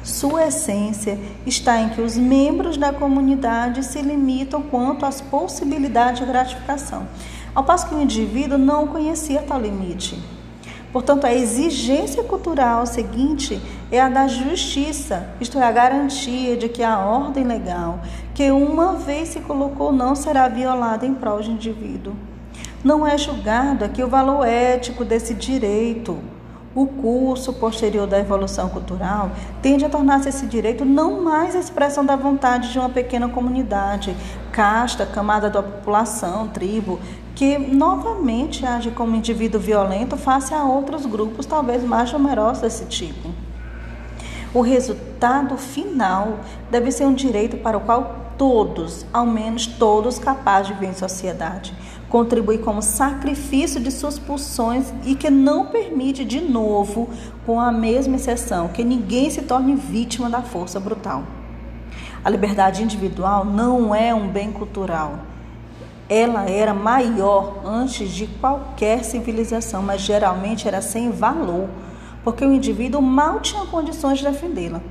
Sua 0.03 0.47
essência 0.47 1.19
está 1.45 1.79
em 1.81 1.91
que 1.91 2.01
os 2.01 2.17
membros 2.17 2.79
da 2.79 2.93
comunidade 2.93 3.85
se 3.85 4.01
limitam 4.01 4.63
quanto 4.63 5.05
às 5.05 5.21
possibilidades 5.21 6.21
de 6.21 6.27
gratificação, 6.27 7.07
ao 7.55 7.65
passo 7.65 7.89
que 7.89 7.95
o 7.95 8.01
indivíduo 8.01 8.57
não 8.57 8.87
conhecia 8.87 9.43
tal 9.43 9.61
limite. 9.61 10.19
Portanto, 10.93 11.25
a 11.25 11.33
exigência 11.33 12.23
cultural 12.25 12.85
seguinte 12.85 13.61
é 13.93 14.01
a 14.01 14.09
da 14.09 14.27
justiça, 14.27 15.29
isto 15.41 15.59
é, 15.59 15.63
a 15.63 15.71
garantia 15.71 16.57
de 16.57 16.69
que 16.69 16.83
a 16.83 16.99
ordem 16.99 17.45
legal, 17.45 18.01
que 18.35 18.51
uma 18.51 18.95
vez 18.95 19.29
se 19.29 19.41
colocou, 19.41 19.93
não 19.93 20.15
será 20.17 20.49
violada 20.49 21.07
em 21.07 21.15
prol 21.15 21.41
de 21.41 21.51
indivíduo. 21.51 22.15
Não 22.83 23.07
é 23.07 23.17
julgado 23.17 23.85
aqui 23.85 24.03
o 24.03 24.09
valor 24.09 24.45
ético 24.45 25.05
desse 25.05 25.35
direito. 25.35 26.19
O 26.73 26.87
curso 26.87 27.53
posterior 27.55 28.07
da 28.07 28.21
evolução 28.21 28.69
cultural 28.69 29.33
tende 29.61 29.85
a 29.85 29.89
tornar-se 29.89 30.29
esse 30.29 30.47
direito 30.47 30.85
não 30.85 31.21
mais 31.21 31.57
expressão 31.57 32.07
da 32.07 32.15
vontade 32.15 32.71
de 32.71 32.79
uma 32.79 32.89
pequena 32.89 33.29
comunidade, 33.29 34.17
casta, 34.53 35.05
camada 35.05 35.51
da 35.51 35.65
população, 35.65 36.47
tribo, 36.47 37.01
que 37.35 37.59
novamente 37.59 38.65
age 38.65 38.93
como 38.93 39.17
indivíduo 39.17 39.61
violento 39.61 40.17
face 40.17 40.55
a 40.55 40.63
outros 40.63 41.07
grupos, 41.07 41.45
talvez 41.45 41.83
mais 41.83 42.13
numerosos 42.13 42.63
desse 42.63 42.85
tipo. 42.85 43.31
O 44.55 44.61
resultado 44.61 45.57
final 45.57 46.39
deve 46.71 46.93
ser 46.93 47.05
um 47.05 47.15
direito 47.15 47.57
para 47.57 47.79
o 47.79 47.81
qual 47.81 48.17
todos, 48.39 49.05
ao 49.13 49.27
menos 49.27 49.67
todos, 49.67 50.21
capazes 50.21 50.69
de 50.69 50.75
viver 50.75 50.93
em 50.93 50.95
sociedade, 50.95 51.75
contribuem 52.11 52.59
como 52.59 52.83
sacrifício 52.83 53.81
de 53.81 53.91
suas 53.91 54.19
pulsões 54.19 54.93
e 55.07 55.15
que 55.15 55.31
não 55.31 55.67
permite, 55.67 56.25
de 56.25 56.41
novo, 56.41 57.09
com 57.47 57.59
a 57.59 57.73
mesma 57.73 58.17
exceção, 58.17 58.69
que 58.69 58.85
ninguém 58.85 59.31
se 59.31 59.43
torne 59.43 59.75
vítima 59.75 60.29
da 60.29 60.43
força 60.43 60.79
brutal. 60.79 61.23
A 62.23 62.29
liberdade 62.29 62.83
individual 62.83 63.47
não 63.47 63.95
é 63.95 64.15
um 64.15 64.29
bem 64.29 64.53
cultural, 64.53 65.21
ela 66.11 66.51
era 66.51 66.75
maior 66.75 67.61
antes 67.65 68.11
de 68.11 68.27
qualquer 68.27 69.05
civilização, 69.05 69.81
mas 69.81 70.01
geralmente 70.01 70.67
era 70.67 70.83
sem 70.83 71.13
valor, 71.13 71.69
porque 72.25 72.45
o 72.45 72.53
indivíduo 72.53 73.01
mal 73.01 73.39
tinha 73.39 73.65
condições 73.67 74.19
de 74.19 74.25
defendê-la. 74.25 74.83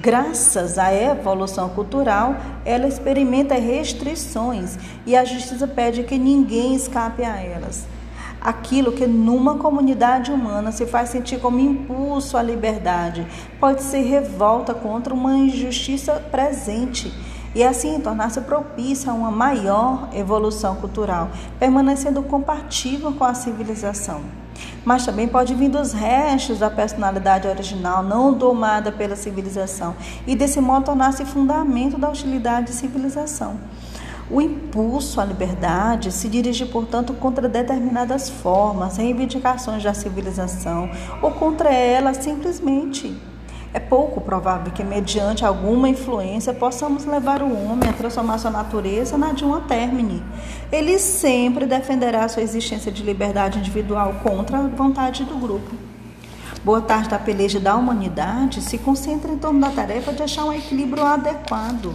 Graças 0.00 0.78
à 0.78 0.90
evolução 0.94 1.68
cultural, 1.68 2.34
ela 2.64 2.88
experimenta 2.88 3.54
restrições 3.56 4.78
e 5.04 5.14
a 5.14 5.22
justiça 5.22 5.66
pede 5.66 6.02
que 6.04 6.16
ninguém 6.16 6.74
escape 6.74 7.22
a 7.22 7.36
elas. 7.38 7.86
Aquilo 8.40 8.92
que 8.92 9.06
numa 9.06 9.58
comunidade 9.58 10.32
humana 10.32 10.72
se 10.72 10.86
faz 10.86 11.10
sentir 11.10 11.38
como 11.40 11.60
impulso 11.60 12.38
à 12.38 12.42
liberdade 12.42 13.26
pode 13.60 13.82
ser 13.82 14.00
revolta 14.00 14.72
contra 14.72 15.12
uma 15.12 15.36
injustiça 15.36 16.14
presente 16.30 17.12
e 17.54 17.62
assim 17.62 18.00
tornar-se 18.00 18.40
propícia 18.40 19.12
a 19.12 19.14
uma 19.14 19.30
maior 19.30 20.08
evolução 20.14 20.74
cultural, 20.76 21.28
permanecendo 21.58 22.22
compatível 22.22 23.12
com 23.12 23.24
a 23.24 23.34
civilização. 23.34 24.41
Mas 24.84 25.06
também 25.06 25.28
pode 25.28 25.54
vir 25.54 25.68
dos 25.68 25.92
restos 25.92 26.58
da 26.58 26.68
personalidade 26.70 27.46
original, 27.46 28.02
não 28.02 28.32
domada 28.32 28.90
pela 28.90 29.14
civilização, 29.14 29.94
e 30.26 30.34
desse 30.34 30.60
modo 30.60 30.86
tornar-se 30.86 31.24
fundamento 31.24 31.96
da 31.96 32.08
hostilidade 32.08 32.66
de 32.66 32.72
civilização. 32.72 33.56
O 34.30 34.40
impulso 34.40 35.20
à 35.20 35.24
liberdade 35.24 36.10
se 36.10 36.28
dirige, 36.28 36.64
portanto, 36.64 37.12
contra 37.12 37.48
determinadas 37.48 38.30
formas, 38.30 38.96
reivindicações 38.96 39.82
da 39.82 39.92
civilização, 39.92 40.90
ou 41.20 41.32
contra 41.32 41.72
ela 41.72 42.14
simplesmente. 42.14 43.31
É 43.74 43.80
pouco 43.80 44.20
provável 44.20 44.70
que, 44.70 44.84
mediante 44.84 45.46
alguma 45.46 45.88
influência, 45.88 46.52
possamos 46.52 47.06
levar 47.06 47.42
o 47.42 47.50
homem 47.50 47.88
a 47.88 47.92
transformar 47.92 48.36
sua 48.36 48.50
natureza 48.50 49.16
na 49.16 49.32
de 49.32 49.44
uma 49.44 49.62
termine. 49.62 50.22
Ele 50.70 50.98
sempre 50.98 51.64
defenderá 51.64 52.28
sua 52.28 52.42
existência 52.42 52.92
de 52.92 53.02
liberdade 53.02 53.58
individual 53.58 54.16
contra 54.22 54.58
a 54.58 54.66
vontade 54.66 55.24
do 55.24 55.36
grupo. 55.36 55.74
Boa 56.62 56.82
tarde 56.82 57.08
da 57.08 57.18
peleja 57.18 57.58
da 57.58 57.74
humanidade 57.74 58.60
se 58.60 58.76
concentra 58.76 59.32
em 59.32 59.38
torno 59.38 59.58
da 59.58 59.70
tarefa 59.70 60.12
de 60.12 60.22
achar 60.22 60.44
um 60.44 60.52
equilíbrio 60.52 61.04
adequado. 61.04 61.94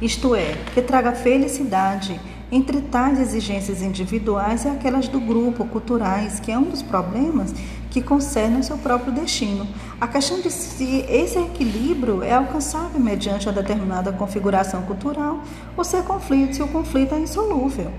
Isto 0.00 0.34
é, 0.36 0.54
que 0.72 0.80
traga 0.80 1.12
felicidade 1.12 2.20
Entre 2.50 2.80
tais 2.80 3.18
exigências 3.18 3.82
individuais 3.82 4.64
e 4.64 4.68
aquelas 4.68 5.08
do 5.08 5.18
grupo, 5.18 5.64
culturais, 5.64 6.38
que 6.38 6.52
é 6.52 6.58
um 6.58 6.62
dos 6.62 6.80
problemas 6.80 7.52
que 7.90 8.00
concernem 8.00 8.60
o 8.60 8.62
seu 8.62 8.78
próprio 8.78 9.12
destino. 9.12 9.66
A 10.00 10.06
questão 10.06 10.40
de 10.40 10.50
se 10.50 11.04
esse 11.08 11.38
equilíbrio 11.38 12.22
é 12.22 12.34
alcançável 12.34 13.00
mediante 13.00 13.48
uma 13.48 13.52
determinada 13.52 14.12
configuração 14.12 14.82
cultural 14.82 15.40
ou 15.76 15.82
se 15.82 15.96
é 15.96 16.02
conflito, 16.02 16.54
se 16.54 16.62
o 16.62 16.68
conflito 16.68 17.14
é 17.16 17.18
insolúvel. 17.18 17.90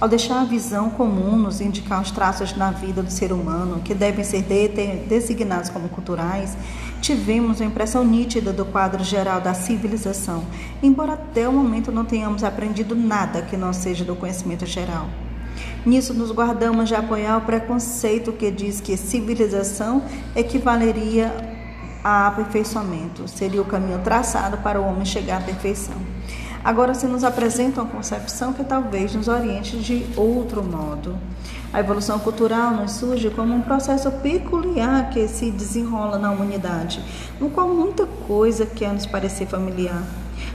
Ao 0.00 0.08
deixar 0.08 0.40
a 0.40 0.44
visão 0.44 0.90
comum 0.90 1.36
nos 1.36 1.60
indicar 1.60 2.02
os 2.02 2.10
traços 2.10 2.56
na 2.56 2.70
vida 2.70 3.02
do 3.02 3.10
ser 3.10 3.32
humano 3.32 3.80
que 3.84 3.94
devem 3.94 4.24
ser 4.24 4.44
designados 5.08 5.70
como 5.70 5.88
culturais, 5.88 6.56
tivemos 7.02 7.60
uma 7.60 7.66
impressão 7.66 8.04
nítida 8.04 8.52
do 8.52 8.64
quadro 8.64 9.02
geral 9.02 9.40
da 9.40 9.52
civilização, 9.52 10.44
embora 10.80 11.14
até 11.14 11.48
o 11.48 11.52
momento 11.52 11.90
não 11.90 12.04
tenhamos 12.04 12.44
aprendido 12.44 12.94
nada 12.94 13.42
que 13.42 13.56
não 13.56 13.72
seja 13.72 14.04
do 14.04 14.14
conhecimento 14.14 14.64
geral. 14.64 15.08
Nisso 15.84 16.14
nos 16.14 16.30
guardamos 16.30 16.88
de 16.88 16.94
apoiar 16.94 17.36
o 17.38 17.40
preconceito 17.40 18.32
que 18.32 18.52
diz 18.52 18.80
que 18.80 18.96
civilização 18.96 20.04
equivaleria 20.36 21.34
a 22.04 22.28
aperfeiçoamento, 22.28 23.26
seria 23.26 23.60
o 23.60 23.64
caminho 23.64 23.98
traçado 23.98 24.58
para 24.58 24.80
o 24.80 24.84
homem 24.84 25.04
chegar 25.04 25.38
à 25.38 25.44
perfeição. 25.44 25.96
Agora 26.64 26.94
se 26.94 27.06
nos 27.06 27.24
apresenta 27.24 27.82
uma 27.82 27.90
concepção 27.90 28.52
que 28.52 28.62
talvez 28.62 29.12
nos 29.12 29.26
oriente 29.26 29.76
de 29.76 30.06
outro 30.16 30.62
modo. 30.62 31.18
A 31.72 31.80
evolução 31.80 32.18
cultural 32.18 32.72
nos 32.72 32.92
surge 32.92 33.30
como 33.30 33.54
um 33.54 33.62
processo 33.62 34.10
peculiar 34.10 35.08
que 35.08 35.26
se 35.26 35.50
desenrola 35.50 36.18
na 36.18 36.30
humanidade, 36.30 37.02
no 37.40 37.48
qual 37.48 37.66
muita 37.66 38.04
coisa 38.04 38.66
quer 38.66 38.92
nos 38.92 39.06
parecer 39.06 39.46
familiar. 39.46 40.02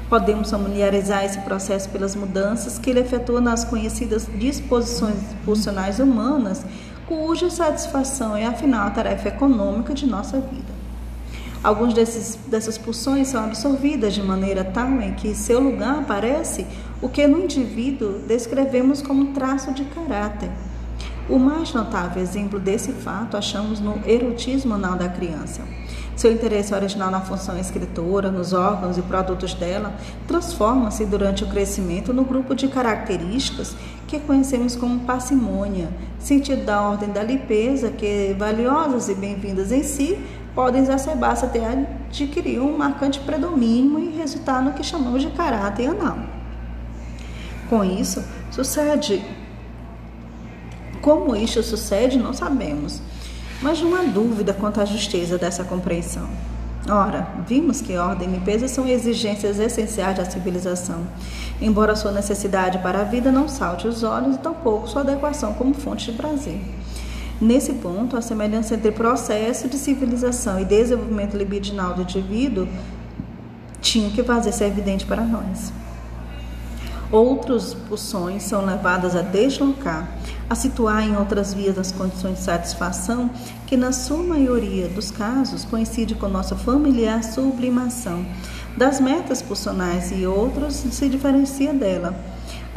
Podemos 0.07 0.51
familiarizar 0.51 1.25
esse 1.25 1.39
processo 1.39 1.89
pelas 1.89 2.15
mudanças 2.15 2.77
que 2.77 2.91
ele 2.91 2.99
efetua 2.99 3.41
nas 3.41 3.65
conhecidas 3.65 4.27
disposições 4.37 5.17
funcionais 5.43 5.97
humanas, 5.97 6.63
cuja 7.07 7.49
satisfação 7.49 8.35
é 8.35 8.45
afinal 8.45 8.85
a 8.85 8.91
tarefa 8.91 9.29
econômica 9.29 9.95
de 9.95 10.05
nossa 10.05 10.39
vida. 10.39 10.77
Algumas 11.63 11.95
dessas 11.95 12.77
pulsões 12.77 13.29
são 13.29 13.43
absorvidas 13.43 14.13
de 14.13 14.21
maneira 14.21 14.63
tal 14.63 15.01
em 15.01 15.15
que 15.15 15.33
seu 15.33 15.59
lugar 15.59 15.97
aparece 15.97 16.67
o 17.01 17.09
que 17.09 17.25
no 17.25 17.39
indivíduo 17.39 18.19
descrevemos 18.27 19.01
como 19.01 19.33
traço 19.33 19.73
de 19.73 19.83
caráter. 19.85 20.51
O 21.29 21.37
mais 21.37 21.73
notável 21.73 22.23
exemplo 22.23 22.57
desse 22.57 22.93
fato 22.93 23.35
achamos 23.35 23.81
no 23.81 23.99
erotismo 24.05 24.75
anal 24.75 24.95
da 24.95 25.09
criança. 25.09 25.61
Seu 26.15 26.31
interesse 26.31 26.73
original 26.73 27.11
na 27.11 27.19
função 27.19 27.59
escritora, 27.59 28.31
nos 28.31 28.53
órgãos 28.53 28.97
e 28.97 29.01
produtos 29.01 29.53
dela, 29.53 29.93
transforma-se 30.25 31.05
durante 31.05 31.43
o 31.43 31.47
crescimento 31.47 32.13
no 32.13 32.23
grupo 32.23 32.55
de 32.55 32.69
características 32.69 33.75
que 34.07 34.21
conhecemos 34.21 34.77
como 34.77 35.01
parcimônia, 35.01 35.89
sentido 36.17 36.63
da 36.63 36.81
ordem 36.81 37.09
da 37.09 37.21
limpeza, 37.21 37.91
que, 37.91 38.33
valiosas 38.39 39.09
e 39.09 39.13
bem-vindas 39.13 39.73
em 39.73 39.83
si, 39.83 40.17
podem 40.55 40.81
exacerbar-se 40.81 41.43
até 41.43 41.59
adquirir 41.67 42.61
um 42.61 42.77
marcante 42.77 43.19
predomínio 43.19 43.99
e 43.99 44.17
resultar 44.17 44.61
no 44.61 44.71
que 44.71 44.83
chamamos 44.83 45.21
de 45.21 45.29
caráter 45.31 45.89
anal. 45.89 46.17
Com 47.69 47.83
isso, 47.83 48.23
sucede. 48.49 49.21
Como 51.07 51.33
isso 51.37 51.63
sucede, 51.63 52.17
não 52.17 52.33
sabemos, 52.33 53.01
mas 53.61 53.81
não 53.81 53.95
há 53.95 54.03
dúvida 54.03 54.53
quanto 54.53 54.81
à 54.81 54.83
justeza 54.83 55.37
dessa 55.37 55.63
compreensão. 55.63 56.27
Ora, 56.89 57.29
vimos 57.47 57.79
que 57.79 57.95
ordem 57.95 58.27
e 58.27 58.31
limpeza 58.33 58.67
são 58.67 58.85
exigências 58.85 59.57
essenciais 59.57 60.17
da 60.17 60.25
civilização, 60.25 61.07
embora 61.61 61.95
sua 61.95 62.11
necessidade 62.11 62.79
para 62.79 62.99
a 62.99 63.03
vida 63.05 63.31
não 63.31 63.47
salte 63.47 63.87
os 63.87 64.03
olhos 64.03 64.35
e 64.35 64.39
tampouco 64.39 64.89
sua 64.89 65.01
adequação 65.01 65.53
como 65.53 65.73
fonte 65.73 66.11
de 66.11 66.17
prazer. 66.17 66.59
Nesse 67.39 67.75
ponto, 67.75 68.17
a 68.17 68.21
semelhança 68.21 68.75
entre 68.75 68.91
processo 68.91 69.69
de 69.69 69.77
civilização 69.77 70.59
e 70.59 70.65
desenvolvimento 70.65 71.37
libidinal 71.37 71.93
do 71.93 72.01
indivíduo 72.01 72.67
tinha 73.79 74.09
que 74.09 74.21
fazer-se 74.23 74.65
evidente 74.65 75.05
para 75.05 75.21
nós. 75.23 75.71
Outras 77.11 77.73
pulsões 77.73 78.43
são 78.43 78.65
levadas 78.65 79.15
a 79.15 79.21
deslocar, 79.21 80.09
a 80.49 80.55
situar 80.55 81.03
em 81.03 81.15
outras 81.15 81.53
vias 81.53 81.77
as 81.77 81.91
condições 81.91 82.39
de 82.39 82.43
satisfação 82.43 83.29
que, 83.65 83.77
na 83.77 83.91
sua 83.91 84.23
maioria 84.23 84.87
dos 84.89 85.09
casos, 85.09 85.63
coincide 85.63 86.15
com 86.15 86.27
nossa 86.27 86.55
familiar 86.55 87.23
sublimação 87.23 88.25
das 88.75 88.99
metas 88.99 89.41
pulsionais 89.41 90.11
e 90.11 90.27
outros 90.27 90.75
se 90.75 91.09
diferencia 91.09 91.73
dela 91.73 92.13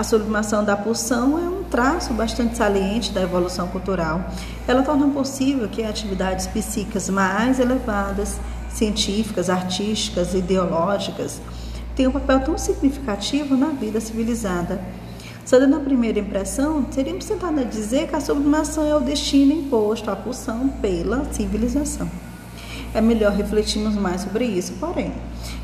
a 0.01 0.03
sublimação 0.03 0.65
da 0.65 0.79
pulsão 0.79 1.39
é 1.39 1.43
um 1.43 1.63
traço 1.63 2.15
bastante 2.15 2.57
saliente 2.57 3.13
da 3.13 3.21
evolução 3.21 3.69
cultural. 3.69 4.25
Ela 4.67 4.83
torna 4.83 5.07
possível 5.09 5.69
que 5.69 5.83
atividades 5.83 6.47
psíquicas 6.47 7.11
mais 7.11 7.61
elevadas, 7.61 8.41
científicas, 8.71 9.51
artísticas, 9.51 10.33
ideológicas, 10.33 11.43
tenham 12.01 12.09
um 12.09 12.15
papel 12.15 12.41
tão 12.41 12.57
significativo 12.57 13.55
na 13.55 13.67
vida 13.67 14.01
civilizada. 14.01 14.81
Só 15.45 15.59
dando 15.59 15.77
a 15.77 15.81
primeira 15.81 16.19
impressão, 16.19 16.87
seríamos 16.91 17.27
tentados 17.27 17.61
a 17.61 17.65
dizer 17.65 18.09
que 18.09 18.17
a 18.17 18.21
sublimação 18.21 18.87
é 18.87 18.97
o 18.97 19.01
destino 19.01 19.53
imposto 19.53 20.11
à 20.11 20.17
pulsão 20.17 20.69
pela 20.81 21.31
civilização. 21.31 22.09
É 22.95 23.03
melhor 23.03 23.33
refletirmos 23.33 23.97
mais 23.97 24.23
sobre 24.23 24.47
isso, 24.47 24.73
porém. 24.81 25.13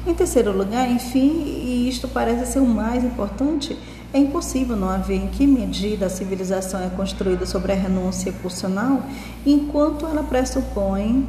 Em 0.07 0.12
terceiro 0.12 0.55
lugar, 0.55 0.90
enfim, 0.90 1.42
e 1.46 1.88
isto 1.88 2.07
parece 2.07 2.53
ser 2.53 2.59
o 2.59 2.66
mais 2.66 3.03
importante, 3.03 3.75
é 4.12 4.18
impossível 4.18 4.77
não 4.77 4.90
haver 4.90 5.16
em 5.16 5.29
que 5.29 5.46
medida 5.46 6.05
a 6.05 6.11
civilização 6.11 6.83
é 6.83 6.90
construída 6.90 7.46
sobre 7.46 7.72
a 7.72 7.77
renúncia 7.77 8.31
pulsional, 8.31 9.03
enquanto 9.46 10.05
ela 10.05 10.22
pressupõe 10.22 11.27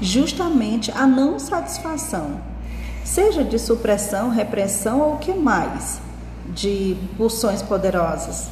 justamente 0.00 0.90
a 0.90 1.06
não 1.06 1.38
satisfação, 1.38 2.51
seja 3.04 3.44
de 3.44 3.58
supressão, 3.58 4.30
repressão 4.30 5.00
ou 5.00 5.14
o 5.14 5.18
que 5.18 5.32
mais, 5.32 6.00
de 6.48 6.96
pulsões 7.16 7.62
poderosas. 7.62 8.48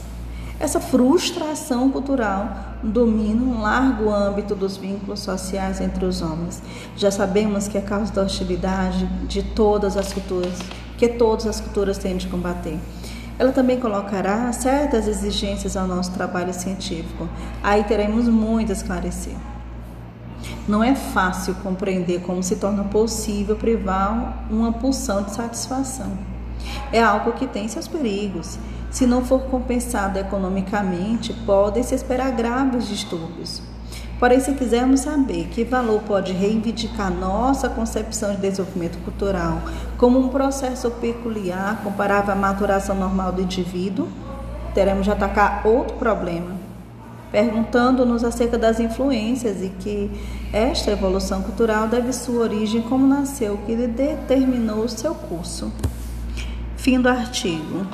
Essa 0.58 0.78
frustração 0.78 1.90
cultural 1.90 2.48
domina 2.82 3.42
um 3.42 3.62
largo 3.62 4.10
âmbito 4.10 4.54
dos 4.54 4.76
vínculos 4.76 5.20
sociais 5.20 5.80
entre 5.80 6.04
os 6.04 6.20
homens. 6.20 6.62
Já 6.96 7.10
sabemos 7.10 7.66
que 7.66 7.78
é 7.78 7.80
causa 7.80 8.12
da 8.12 8.22
hostilidade 8.22 9.06
de 9.26 9.42
todas 9.42 9.96
as 9.96 10.12
culturas 10.12 10.58
que 10.98 11.08
todas 11.08 11.46
as 11.46 11.62
culturas 11.62 11.96
têm 11.96 12.18
de 12.18 12.28
combater. 12.28 12.78
Ela 13.38 13.52
também 13.52 13.80
colocará 13.80 14.52
certas 14.52 15.08
exigências 15.08 15.74
ao 15.74 15.86
nosso 15.86 16.12
trabalho 16.12 16.52
científico. 16.52 17.26
Aí 17.62 17.82
teremos 17.84 18.28
muito 18.28 18.68
a 18.68 18.74
esclarecer. 18.74 19.32
Não 20.68 20.84
é 20.84 20.94
fácil 20.94 21.54
compreender 21.56 22.20
como 22.20 22.42
se 22.42 22.56
torna 22.56 22.84
possível 22.84 23.56
privar 23.56 24.46
uma 24.50 24.72
pulsão 24.72 25.22
de 25.22 25.32
satisfação. 25.32 26.12
É 26.92 27.02
algo 27.02 27.32
que 27.32 27.46
tem 27.46 27.66
seus 27.68 27.88
perigos. 27.88 28.58
Se 28.90 29.06
não 29.06 29.24
for 29.24 29.42
compensado 29.42 30.18
economicamente, 30.18 31.32
podem 31.46 31.82
se 31.82 31.94
esperar 31.94 32.32
graves 32.32 32.88
distúrbios. 32.88 33.62
Porém, 34.20 34.38
se 34.38 34.52
quisermos 34.52 35.00
saber 35.00 35.46
que 35.48 35.64
valor 35.64 36.02
pode 36.02 36.34
reivindicar 36.34 37.10
nossa 37.10 37.70
concepção 37.70 38.34
de 38.34 38.42
desenvolvimento 38.42 38.98
cultural 38.98 39.62
como 39.96 40.18
um 40.18 40.28
processo 40.28 40.90
peculiar 40.90 41.80
comparável 41.82 42.34
à 42.34 42.36
maturação 42.36 42.94
normal 42.94 43.32
do 43.32 43.40
indivíduo, 43.40 44.08
teremos 44.74 45.06
de 45.06 45.10
atacar 45.10 45.66
outro 45.66 45.96
problema, 45.96 46.59
perguntando-nos 47.30 48.24
acerca 48.24 48.58
das 48.58 48.80
influências 48.80 49.62
e 49.62 49.68
que 49.68 50.10
esta 50.52 50.90
evolução 50.90 51.42
cultural 51.42 51.86
deve 51.86 52.12
sua 52.12 52.42
origem 52.42 52.82
como 52.82 53.06
nasceu, 53.06 53.58
que 53.64 53.74
lhe 53.74 53.86
determinou 53.86 54.84
o 54.84 54.88
seu 54.88 55.14
curso. 55.14 55.72
Fim 56.76 57.00
do 57.00 57.08
artigo. 57.08 57.86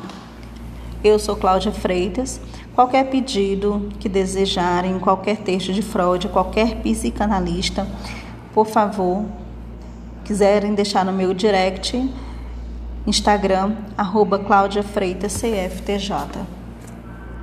Eu 1.04 1.18
sou 1.18 1.36
Cláudia 1.36 1.72
Freitas. 1.72 2.40
Qualquer 2.74 3.04
pedido 3.10 3.88
que 3.98 4.08
desejarem, 4.08 4.98
qualquer 4.98 5.38
texto 5.38 5.72
de 5.72 5.80
Freud, 5.80 6.28
qualquer 6.28 6.76
psicanalista, 6.82 7.86
por 8.52 8.66
favor, 8.66 9.24
quiserem 10.24 10.74
deixar 10.74 11.04
no 11.04 11.12
meu 11.12 11.32
direct, 11.32 12.10
Instagram, 13.06 13.76
arroba 13.96 14.38
Cláudia 14.38 14.82
Freitas, 14.82 15.40
CFTJ. 15.40 16.55